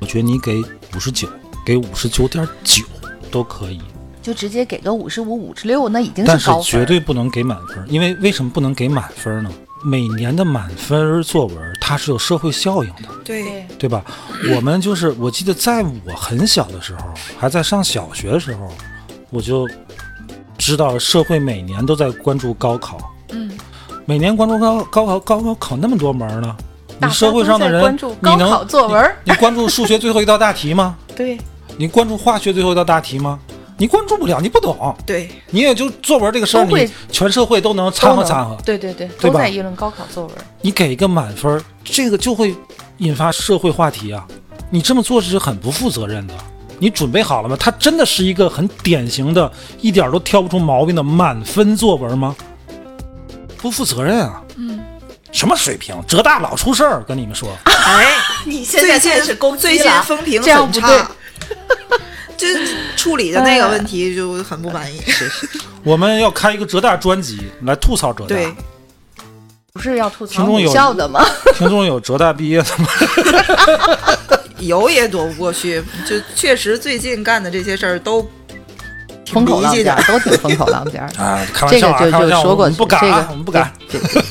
[0.00, 0.62] 我觉得你给
[0.94, 1.28] 五十九，
[1.64, 2.84] 给五十九点九
[3.30, 3.80] 都可以，
[4.22, 6.64] 就直接给个五十五、五十六，那已经但是高分。
[6.64, 7.84] 绝对不能给满分。
[7.88, 9.50] 因为为什么不能给满分呢？
[9.84, 14.04] 每年的满分作文它是有社会效应的，对，对，对吧？
[14.54, 17.02] 我们就是我记得在我很小的时候，
[17.38, 18.68] 还在上小学的时候，
[19.30, 19.68] 我就
[20.58, 22.98] 知道社会每年都在关注高考。
[23.30, 23.56] 嗯，
[24.06, 26.56] 每年关注高高考，高考考那么多门呢？
[26.98, 29.32] 你社会上的人，关注你能高考作文你？
[29.32, 30.96] 你关注数学最后一道大题吗？
[31.14, 31.38] 对，
[31.76, 33.38] 你关注化学最后一道大题吗？
[33.78, 38.56] 你关注不了，你不懂，对，你也就作文这个事儿，你全社会都能掺和掺和。
[38.64, 40.34] 对对对，都在议论高考作文。
[40.62, 42.56] 你给一个满分，这个就会
[42.98, 44.26] 引发社会话题啊！
[44.70, 46.32] 你这么做是很不负责任的。
[46.78, 47.56] 你准备好了吗？
[47.60, 49.50] 它真的是一个很典型的、
[49.82, 52.34] 一点都挑不出毛病的满分作文吗？
[53.58, 54.42] 不负责任啊！
[55.36, 55.94] 嗯，什么水平？
[56.08, 57.50] 浙大老出事儿，跟你们说。
[57.64, 59.12] 哎， 你最近
[59.58, 61.10] 最近风评这样很不对差，
[62.36, 62.46] 这
[62.96, 65.00] 处理的那个问题就很不满意。
[65.84, 68.28] 我们要开一个浙大专辑来吐槽浙大。
[68.28, 68.54] 对，
[69.72, 71.24] 不是要吐槽听众有母校的吗？
[71.54, 72.88] 听众有浙大毕业的吗？
[74.58, 78.45] 有也躲不过去，就确实最近干的这些事儿都挺
[79.26, 79.84] 风口浪尖。
[80.06, 81.22] 都挺风口浪尖儿的。
[81.22, 83.72] 啊，开玩笑啊，这个就开玩笑，就说过去，我们不敢啊，这个我们不敢。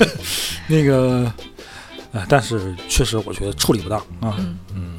[0.68, 1.32] 那个，
[2.14, 4.36] 啊，但是确实我觉得处理不当啊。
[4.40, 4.98] 嗯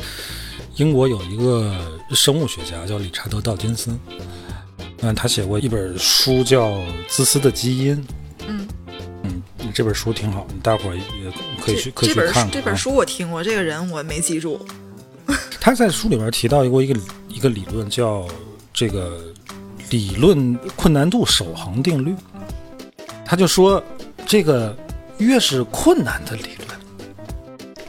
[0.76, 1.74] 英国有一个
[2.10, 3.98] 生物学家叫理查德·道金斯，
[5.00, 6.68] 嗯，他写过一本书叫
[7.08, 7.96] 《自私的基因》。
[8.46, 8.68] 嗯
[9.22, 11.02] 嗯，这本书挺好，你大伙儿也
[11.64, 12.50] 可以去可以去看看、啊。
[12.52, 14.60] 这本书我听过，这个人我没记住。
[15.58, 18.28] 他在书里边提到过一个一个理论，叫
[18.74, 19.18] 这个
[19.90, 22.14] 理论困难度守恒定律。
[23.24, 23.82] 他就说，
[24.26, 24.76] 这个
[25.18, 26.78] 越是困难的理论，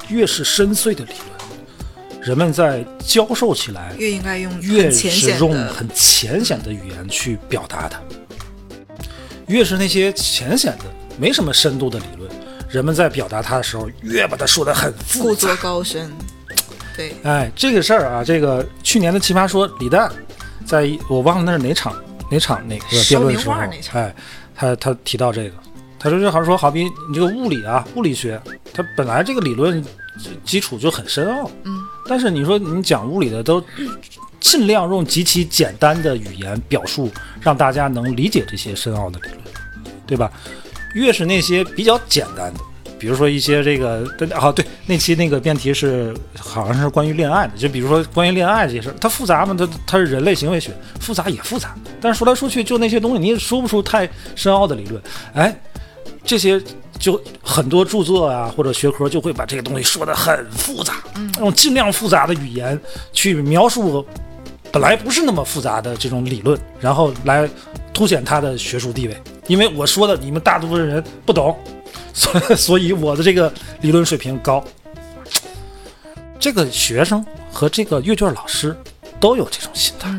[0.10, 8.00] 越是深邃的理论，人们在教授起来越应该用越很浅是用，很浅显的语言去表达它。
[9.46, 10.86] 越是那些浅显的、
[11.19, 12.30] 没什么深度的理论，
[12.67, 15.56] 人们在表达它的时候，越把它说得很复杂故作。
[15.58, 16.12] 高深。
[16.96, 20.12] 对，哎，这个事儿啊，这个去年的奇葩说，李诞
[20.68, 21.96] 在一我忘了那是哪场
[22.30, 23.56] 哪场哪个辩论的时候
[23.94, 24.13] 哎，
[24.54, 25.52] 他他提到这个，
[25.98, 28.40] 他说就好像说，好比你这个物理啊，物理学，
[28.74, 29.84] 它本来这个理论
[30.44, 33.63] 基础就很深奥，嗯，但是你说你讲物理的都
[34.40, 37.10] 尽量用极其简单的语言表述，
[37.40, 39.42] 让大家能理解这些深奥的理论，
[40.06, 40.32] 对吧？
[40.94, 42.60] 越是那些比较简单的，
[43.00, 49.56] 比如说一些这个，啊，对，那期那个辩题是好像是关于恋爱的，就比如说关于恋爱这些事，它复杂吗？
[49.58, 55.02] 它它是人类行为学，复杂也复杂，但是说来说去就那些东西，你也说不出太深奥的理论，
[55.33, 55.56] 哎，
[56.23, 56.62] 这些
[56.98, 60.95] 就很多著作啊或者学科就会把这个东西说的很复杂，
[61.39, 62.79] 用尽量复杂的语言
[63.13, 64.06] 去描述
[64.71, 67.50] 本来不是那么复杂的这种理论，然后来
[67.93, 69.15] 凸显它的学术地位。
[69.48, 71.58] 因为我说的你们大多数人不懂，
[72.18, 74.63] 所 以所以我的这个理论水平高。
[76.40, 78.76] 这个学生和这个阅卷老师
[79.20, 80.10] 都有这种心态。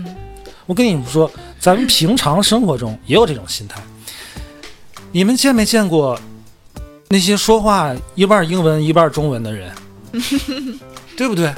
[0.66, 3.80] 我跟你们说，咱们平常生活中也有这种心态。
[5.10, 6.18] 你们见没见过
[7.08, 9.72] 那些说话一半英文一半中文的人？
[11.16, 11.52] 对不对？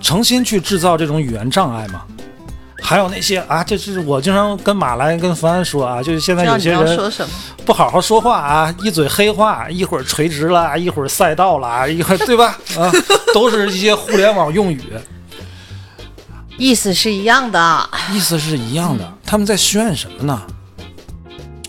[0.00, 2.04] 诚心去制造这种语言障碍吗？
[2.82, 7.12] 还有那些啊，这是我经常跟马来跟福安说啊，就是现在有些人？
[7.64, 12.58] 不好好说话啊，一嘴黑话，一会儿垂直了，一会儿赛道了，一会儿对吧？
[12.76, 12.90] 啊，
[13.32, 14.82] 都是一些互联网用语，
[16.56, 19.12] 意思是一样的，意思是一样的。
[19.24, 20.42] 他们在炫什么呢？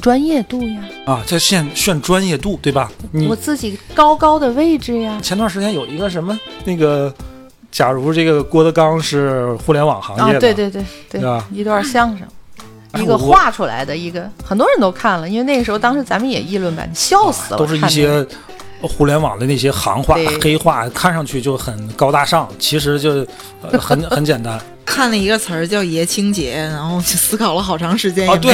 [0.02, 2.92] 专业度呀，啊，在炫炫专业度，对吧？
[3.12, 5.20] 你我自己高高的位置呀。
[5.22, 7.14] 前段时间有一个什么那个，
[7.72, 12.28] 假如这个郭德纲是互联网行啊业的，，对对对对对，一段相声，
[13.02, 18.26] 一个画出来的一个，很多人都看了，因为那个时候当时咱们也议论版，笑死了，啊都是一些
[18.82, 23.26] 互联网的那些行话、黑话，看上去就很高大上，其实就、
[23.62, 28.28] 呃、 很很简单看了一个词儿叫“爷青结”，然后就思考了好长时间。
[28.30, 28.36] 啊。
[28.36, 28.54] 对，，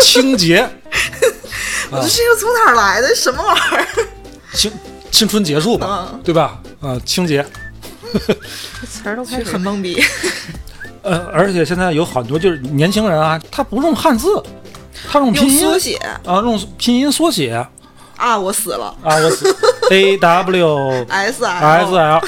[0.00, 0.68] 清洁，
[1.90, 3.14] 我说这又从哪儿来的？
[3.14, 3.86] 什么玩意儿？
[4.52, 4.72] 青
[5.12, 6.58] 青春结束吧，嗯对吧？
[6.80, 7.46] 啊，清洁。
[8.12, 10.02] 这 词儿都开始很懵逼。
[11.02, 14.42] 呃，而且现在有很多就是年轻人啊，他不用汉字，
[15.08, 15.96] 他用用拼音缩写。
[16.24, 17.52] 啊，用拼音缩写。
[17.54, 17.70] 啊，
[18.16, 18.86] 啊，我死了。
[19.02, 19.54] 啊我死。
[19.90, 22.20] A W S L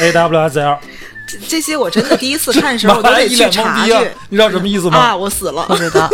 [0.00, 0.78] A W S L，
[1.30, 3.92] 这这些我真的第一次看的时候，我都得去查去。
[4.28, 5.16] 你知道什么意思吗啊，吗？
[5.16, 5.76] 我死了不。
[5.76, 6.08] 知道，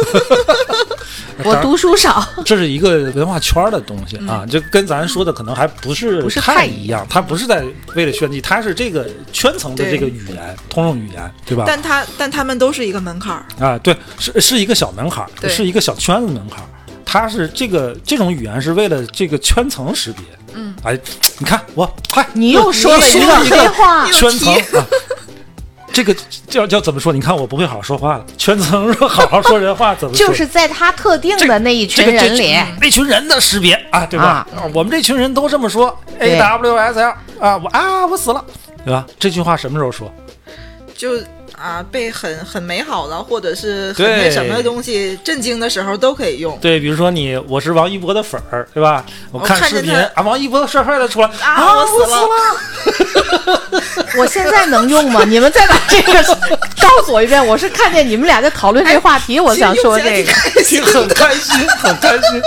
[1.45, 7.64] 我读书少，这是一个文化圈的东西啊，就跟咱说的可能还不是不是太太一样，它不是在
[7.95, 11.64] 为了炫技，它是这个圈层的这个语言，通用语言，对吧？
[11.67, 13.45] 但他但他们都是一个门槛儿。
[13.59, 16.69] 啊，对，是是一个小门槛儿，是一个小圈子门槛儿。
[17.07, 20.23] 它是这个这种语言是为了这个圈层识别。
[20.55, 20.99] 嗯，哎，
[21.39, 24.85] 你看我，嗨，你又说了一个黑话，圈层啊。
[25.93, 26.15] 这个
[26.47, 27.11] 叫叫怎么说？
[27.11, 28.27] 你看我不会好好说话了。
[28.37, 30.27] 圈层说好好说人话怎么说？
[30.27, 34.27] 就是在他特定的那一群这个这人里，那群人的识别啊，对吧？
[34.27, 38.45] 啊我们这群人都这么说，A W S L 啊，我啊我死了，
[38.85, 39.07] 对吧？
[39.19, 40.13] 这句话什么时候说？
[40.95, 41.13] 就
[41.59, 46.59] 啊，被很很美好的或者是很对那什么的东西震惊的时候都可以用。
[46.61, 49.05] 对，比如说你我是王一博的粉儿，对吧？
[49.33, 53.83] 我我看视频看见他啊，王一博帅帅的出来啊我死我了。
[54.19, 55.25] 我现在能用吗？
[55.29, 56.23] 你们再把这个
[56.81, 57.45] 告诉我一遍。
[57.47, 60.33] 我是看见你们俩在讨论这话题，我想说这个。
[60.63, 62.43] 挺很开心，很开心。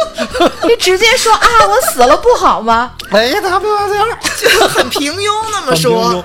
[0.67, 2.91] 你直接说啊，我死了不好吗？
[3.11, 6.23] 哎呀，W S L 就很平庸那么说。。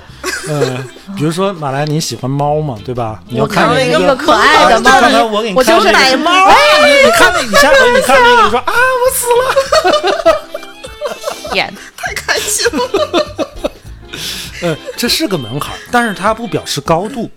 [0.49, 0.87] 嗯，
[1.17, 2.77] 比如说马来，你喜欢猫吗？
[2.85, 3.21] 对吧？
[3.29, 9.45] 你要我看那一个可爱的猫刚才我给你我就是奶猫哎你你看那，你下回你看那个，你说啊，我死了。
[11.53, 13.71] 天，太开心了。
[14.63, 17.31] 嗯，这是个门槛，但是它不表示高度，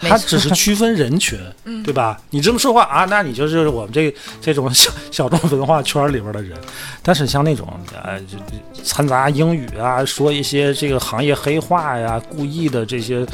[0.00, 1.38] 它只是区分人群，
[1.84, 2.20] 对吧？
[2.30, 6.56] 你这么说话啊，那你就是我们这这种小 小众文化圈里边的人。
[7.02, 7.68] 但是像那种
[8.02, 13.26] 呃，就就掺杂英语啊，说一些这个行业黑话呀，故意的这些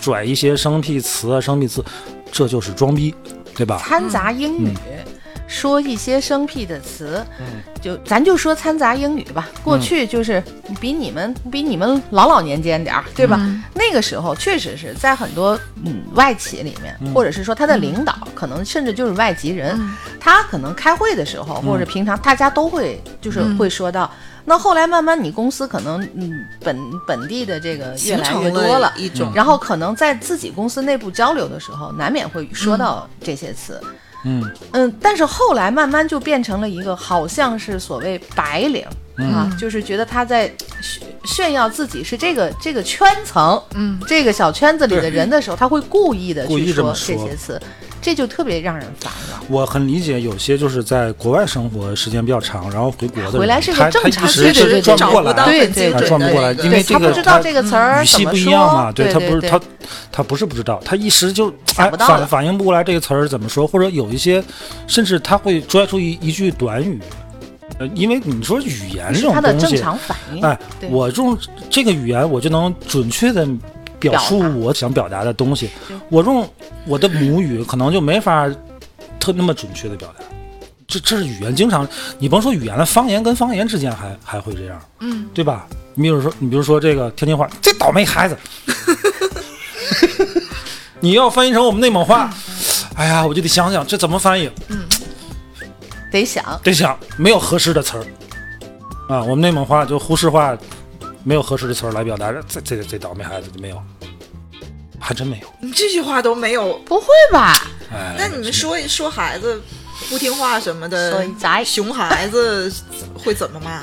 [0.00, 1.84] 拽一些生僻词啊、生僻词，
[2.30, 3.14] 这就是装逼，
[3.56, 3.80] 对吧？
[3.82, 4.74] 掺杂英语，
[5.54, 7.24] 说一些生僻的词，
[7.80, 9.48] 就咱就说掺杂英语吧。
[9.62, 10.42] 过去就是
[10.80, 13.38] 比你们比你们老老年间点儿，对吧？
[13.72, 19.80] 那个时候确实是在很多嗯外企里面，或者是说他的领导，可能甚至就是外籍人，
[20.18, 24.10] 他可能开会的时候，或者平常大家都会就是会说到。
[24.46, 26.30] 那后来慢慢，你公司可能嗯
[26.60, 26.76] 本
[27.06, 33.80] 本地的这个越来形成越多了，一种，然后可能在自己公司内部交流的时候，难免会说到这些词。
[33.82, 33.88] 嗯
[34.24, 38.84] 嗯，但是后来慢慢就变成了一个好像是所谓白领、
[39.18, 40.50] 啊，就是觉得他在
[40.80, 47.60] 学炫耀自己是这个这个圈层，嗯，这个小圈子里的人的时候，他会故意的去说这些词，
[48.00, 49.40] 这就特别让人烦了。
[49.48, 59.60] 我很理解有些就是在国外生活时间比较长，然后回国的人回来是个他正常他一时对对对是转不过来，对对转不过来，因为这个不知道这个词儿语系怎么不一样嘛，说对他不是他
[60.12, 64.42] 他不是不知道，他一时就反反应不过来这个词儿怎么说，或者有一些
[64.86, 67.00] 甚至他会拽出一一句短语，
[67.78, 70.42] 呃，因为你说语言这是它的正种东西，常反应。
[70.44, 70.58] 哎，
[70.90, 71.36] 我用
[71.70, 73.46] 这个语言我就能准确的
[73.98, 75.70] 表述我想表达的东西，
[76.08, 76.48] 我用
[76.86, 78.48] 我的母语可能就没法
[79.18, 80.24] 特那么准确的表达。
[80.86, 85.66] 这这是语言经常，你甭说语言了，方言跟方言之间还还会这样，嗯，对吧？
[85.94, 88.36] 你比如说，你比如说这个天津话，这倒霉孩子，
[91.00, 92.30] 你要翻译成我们内蒙话，
[92.96, 94.50] 哎呀，我就得想想这怎么翻译，
[96.14, 98.06] 得想，得想没有合适的词儿
[99.08, 99.20] 啊。
[99.24, 100.56] 我们内蒙话就呼市话，
[101.24, 103.82] 没有合适的词儿来表达这这这倒霉孩子就没有，
[105.00, 105.52] 还真没有。
[105.58, 106.78] 你这句话都没有。
[106.86, 107.52] 不会吧？
[107.92, 109.60] 哎，那你们说说孩子
[110.08, 111.26] 不听话什么的，
[111.64, 112.72] 熊孩子
[113.18, 113.82] 会怎么骂？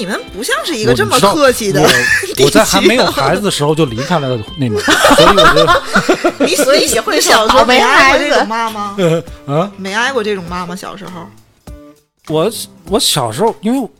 [0.00, 1.88] 你们不像是一个这么客气的我
[2.44, 4.80] 我在还没有孩子的时候就离开了内蒙，
[5.14, 8.96] 所以我你所以会说你小时候没挨过这种骂吗？
[9.46, 10.74] 啊，没挨过这种骂吗？
[10.74, 11.26] 小时候
[12.28, 12.50] 我
[12.88, 13.90] 我小时候因为我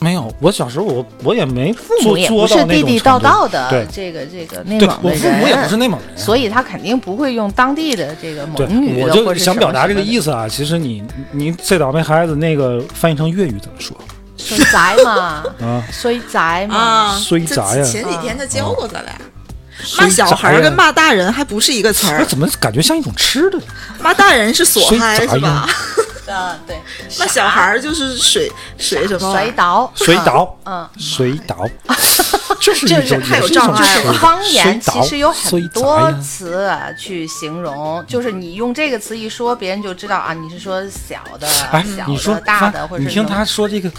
[0.00, 10.48] 没有，我小时候我我也没父母做也不是地地道道的对这个这个内，蒙的我父母也不是，内蒙人啊，所以他肯定不会用当地的这个蒙语，我就想表达这个意思啊。
[10.48, 13.96] 其实你你最倒霉孩子那个翻译成粤语怎么说
[14.46, 15.82] 说宅嘛，啊？
[15.92, 19.14] 水宅嘛，啊，这衰宅呀前几天他教过咱俩，
[19.98, 23.58] 骂小孩儿跟骂大人还不是一个词儿，那怎么感觉像一种吃的？
[24.00, 25.48] 骂大人是锁衰嗨是吧？
[25.48, 25.68] 呀？
[26.32, 26.80] 啊对，
[27.18, 29.32] 骂小孩儿就是水水什么？
[29.34, 31.68] 水倒，水倒，嗯，水倒，
[32.62, 43.90] 就是这一种太有障碍了方言其实有很多词啊去形容，就是你用这个词一说，别人就知道啊，你是说小的、哎，小你说的、大的，或者你听他说这个，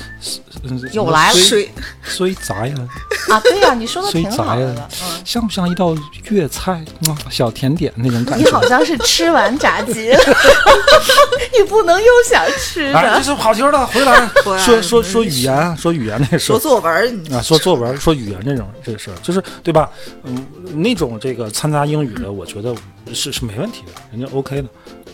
[0.64, 1.70] 嗯又来了水
[2.02, 2.88] 衰杂呀，种
[3.36, 5.22] 啊，对呀、你说的挺好杂的，嗯。
[5.26, 5.96] 像不像一道
[6.30, 6.82] 粤菜？
[7.06, 8.52] 嗯小甜点那种感觉你。
[8.52, 10.20] 好像是吃完炸鸡了，
[11.58, 13.24] 你不能又想吃哎，这的。
[13.24, 19.90] 是跑题儿了，回来 回来说说嗯说语言，说语言那个事说作文，你啊，说作文，说语言这种这个事儿，就是对吧？
[20.24, 20.46] 嗯，
[20.76, 22.76] 那种这个参杂英语的，我觉得
[23.14, 24.68] 是是没问题的，人家 OK 的。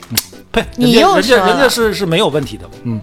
[0.10, 0.18] 嗯，
[0.52, 3.00] 呸，你人家人又说了家人家是是没有问题的，嗯。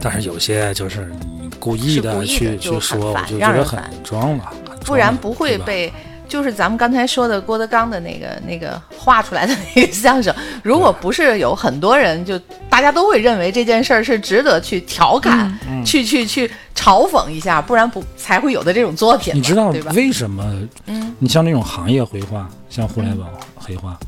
[0.00, 4.52] 但是有些就是你故意的去去说，我就觉得很装了，
[4.84, 5.92] 不然不会被，
[6.28, 19.68] 就是咱们刚才说的郭德纲的那个那个画出来的那个相声，如果不是有很多人，就大家都会认为这件事儿是值得去调侃、嗯去去去嘲讽一下，不然不才会有的这种作品，你知道？
[19.94, 20.44] 为什么？
[20.86, 23.98] 嗯，你像那种行业黑话，像互联网黑话，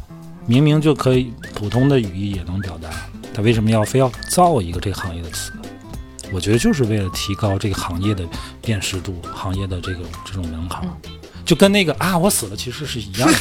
[0.46, 2.90] 明明就可以普通的语义也能表达，
[3.32, 5.52] 他为什么要非要造一个这个行业的词？
[6.32, 8.24] 我觉得就是为了提高这个行业的
[8.60, 10.90] 辨识度，行业的这个这种门槛儿，
[11.50, 13.38] 就跟那个啊我死了其实是一样的。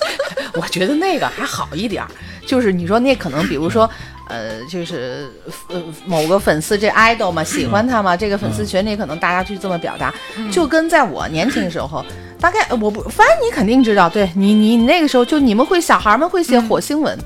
[0.60, 2.10] 我觉得那个还好一点儿，
[2.46, 3.88] 就是你说那可能，比如说，
[4.28, 5.26] 呃，就是
[5.68, 10.12] 呃某个粉丝这 idol 嘛，喜欢他嘛，这个粉丝群里可能大家去这么表达，
[10.52, 12.04] 就跟在我年轻时候，
[12.38, 17.18] 大概呃我不，反正你肯定知道，对你你你那个时候就你们会小孩们会写火星文。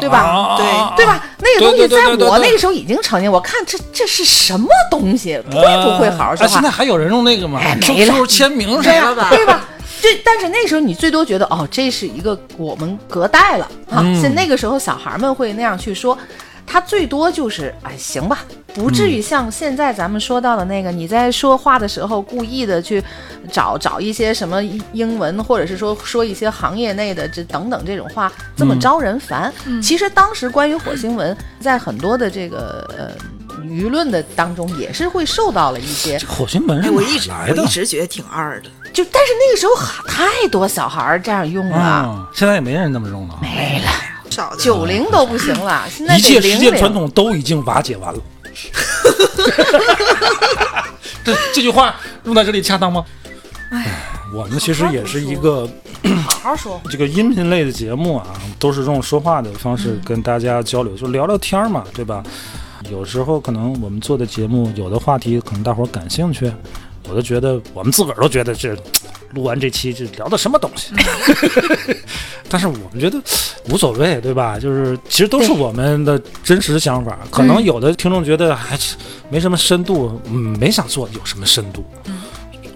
[0.00, 0.18] 对吧？
[0.18, 1.24] 啊对对吧？
[1.38, 6.48] 那个东西在我那个时候已经成年，我看这这是什么东西，会不会好好说啊？
[6.48, 6.70] 话现在？
[6.70, 9.64] 还有人用那个吗哎没了签名是对呀、没了吧对吧？
[10.02, 14.02] 这但是那时候你最多觉得哦，这是一个我们隔代了啊。
[14.04, 16.16] 嗯现、那个时候小孩们会那样去说，
[16.66, 18.40] 他最多就是哎行吧，
[18.74, 23.02] 不至于像现在咱们说到的那个，你在说话的时候故意的去
[23.50, 24.62] 找找一些什么
[24.92, 29.52] 英文，或者是说说一些行业内的这等等这种话，这么招人烦。
[29.82, 37.66] 其实当时关于火星文，在很多的这个呃舆论的当中，也是会受到了一些火星文哎，是哪我一直我一？
[37.68, 38.68] 直觉得挺二的。
[38.92, 39.74] 就但是那个时候
[40.08, 43.40] 太多小孩儿这样用了，啊，现在也没人那么用了啊。
[43.42, 43.90] 没了，
[44.36, 46.64] 少的九零都不行了，现在一切得零零。
[46.66, 48.20] 世界传统都已经瓦解完了。
[51.24, 53.02] 这这句话用在这里恰当吗？
[53.70, 53.86] 哎，
[54.34, 55.66] 我们其实也是一个
[56.28, 58.26] 好好说，这个音频类的节目啊，
[58.58, 62.22] 都是用说话的方式跟大家交流，就聊聊天儿嘛，对吧？
[62.90, 66.52] 有时候可能我们做的节目，有的话题可能大伙儿感兴趣，
[67.08, 68.74] 我都觉得我们自个儿都觉得这
[69.32, 70.92] 录完这期这聊的什么东西？
[72.48, 73.20] 但是我们觉得
[73.70, 74.58] 无所谓，对吧？
[74.58, 77.18] 就是其实都是我们的真实想法。
[77.30, 78.96] 可能嗯有的听众觉得还是
[79.28, 81.84] 没什么深度，嗯，没想做有什么深度。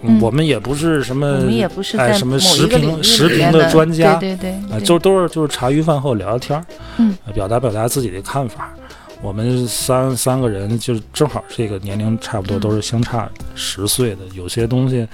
[0.03, 6.65] 嗯我们也不是什么，我们也不是哎什么某时一个领域评时评里的专家，对对啊，对，就都是就是茶余饭后聊聊天儿，
[6.97, 8.73] 嗯呃，表达表达自己的看法。
[9.21, 15.07] 我们三三个人就是正好这个年龄差不多，都是相差十岁的，有些东西，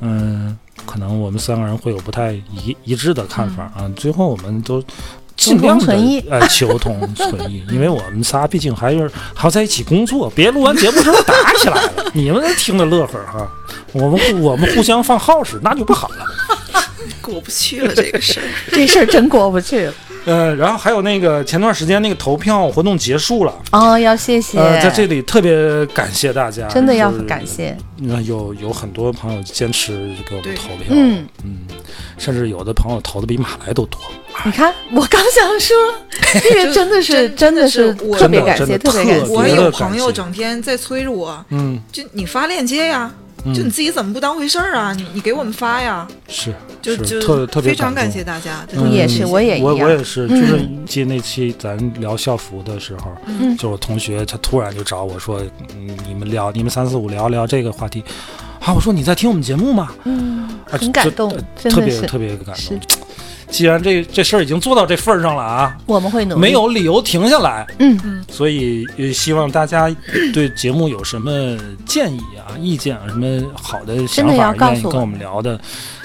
[0.00, 0.56] 嗯，
[0.86, 3.90] 可能我们三个人会有不太一一致的看法啊。
[3.94, 4.82] 最后我们都
[5.36, 13.46] 尽量的求同存异呃求同存异， 因为我们仨毕竟还是还要在一起工作，别录完节目之后打起来了， 你们听着乐呵哈。
[13.92, 16.24] 我们互我们互相放耗时，那就不好了。
[17.20, 18.46] 过不去了这个事儿。
[18.72, 19.94] 这事儿真过不去了。
[20.30, 27.76] 呃，然后还有那个前段时间那个投票活动结束了，哦，要谢谢，呃，在这里特别感谢大家，真的要感谢。
[27.96, 31.26] 那有有很多朋友坚持给我们投票，嗯。
[31.42, 31.58] 嗯，
[32.16, 34.00] 甚至有的朋友投的比马来都多，
[34.44, 35.76] 你看，我刚想说，
[36.40, 39.32] 这个真的是真真的是我特别感谢，特别感谢。
[39.32, 44.92] 我有朋友整天在催着我，嗯，就你发链接呀，嗯就你自己怎么不当回事儿啊？
[44.92, 48.64] 你你给我们发呀，是是就就特特别非常感谢大家。
[48.70, 48.84] 真嗯。
[48.84, 49.88] 的也是我也一我样。
[49.88, 53.56] 我也是，就是嗯记得那期咱聊校服的时候，嗯。
[53.56, 55.40] 就我同学他突然就找我说，
[55.76, 58.02] 嗯，你们聊你们三四五聊聊这个话题，
[58.60, 59.92] 啊，我说你在听我们节目吗？
[60.04, 62.80] 嗯，啊，很感动特真的是，别特别感动。
[63.50, 66.40] 既然这这事儿已经做到这份儿上了啊，我们会努力。
[66.40, 67.66] 没，有理由停下来。
[67.78, 69.94] 嗯嗯，所以也希望大家
[70.32, 75.60] 对节目有什么建议啊、意见啊、什么好的想真的要法，告诉我愿意跟我们聊的，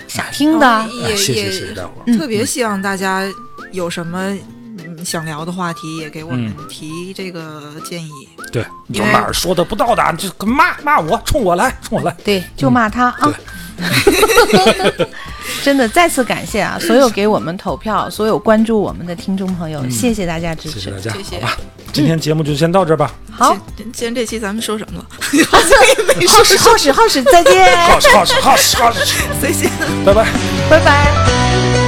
[0.07, 2.03] 想听的啊，哎也谢谢也谢谢大伙儿。
[2.07, 3.23] 嗯特别希望大家
[3.71, 4.35] 有什么
[4.79, 8.09] 嗯想聊的话题，也给我们嗯提这个建议。
[8.51, 12.15] 对，有哪儿说的不到的，就骂骂我，冲我来，冲我来。
[12.23, 13.33] 对，就骂他啊。
[15.63, 20.99] 真的，再次感谢啊， 所有给我们投票、所有关注我们的听众朋友，谢谢大家支持谢谢大。
[20.99, 21.57] 家，谢谢好吧，
[21.93, 23.11] 今天节目就先到这儿吧。
[23.31, 25.05] 好，今今天这期咱们说什么了？
[25.47, 28.93] 好使好使好使，再见，好，好，好，好，
[29.41, 29.69] 再见。
[30.05, 30.25] 拜拜。
[30.69, 31.84] 拜拜。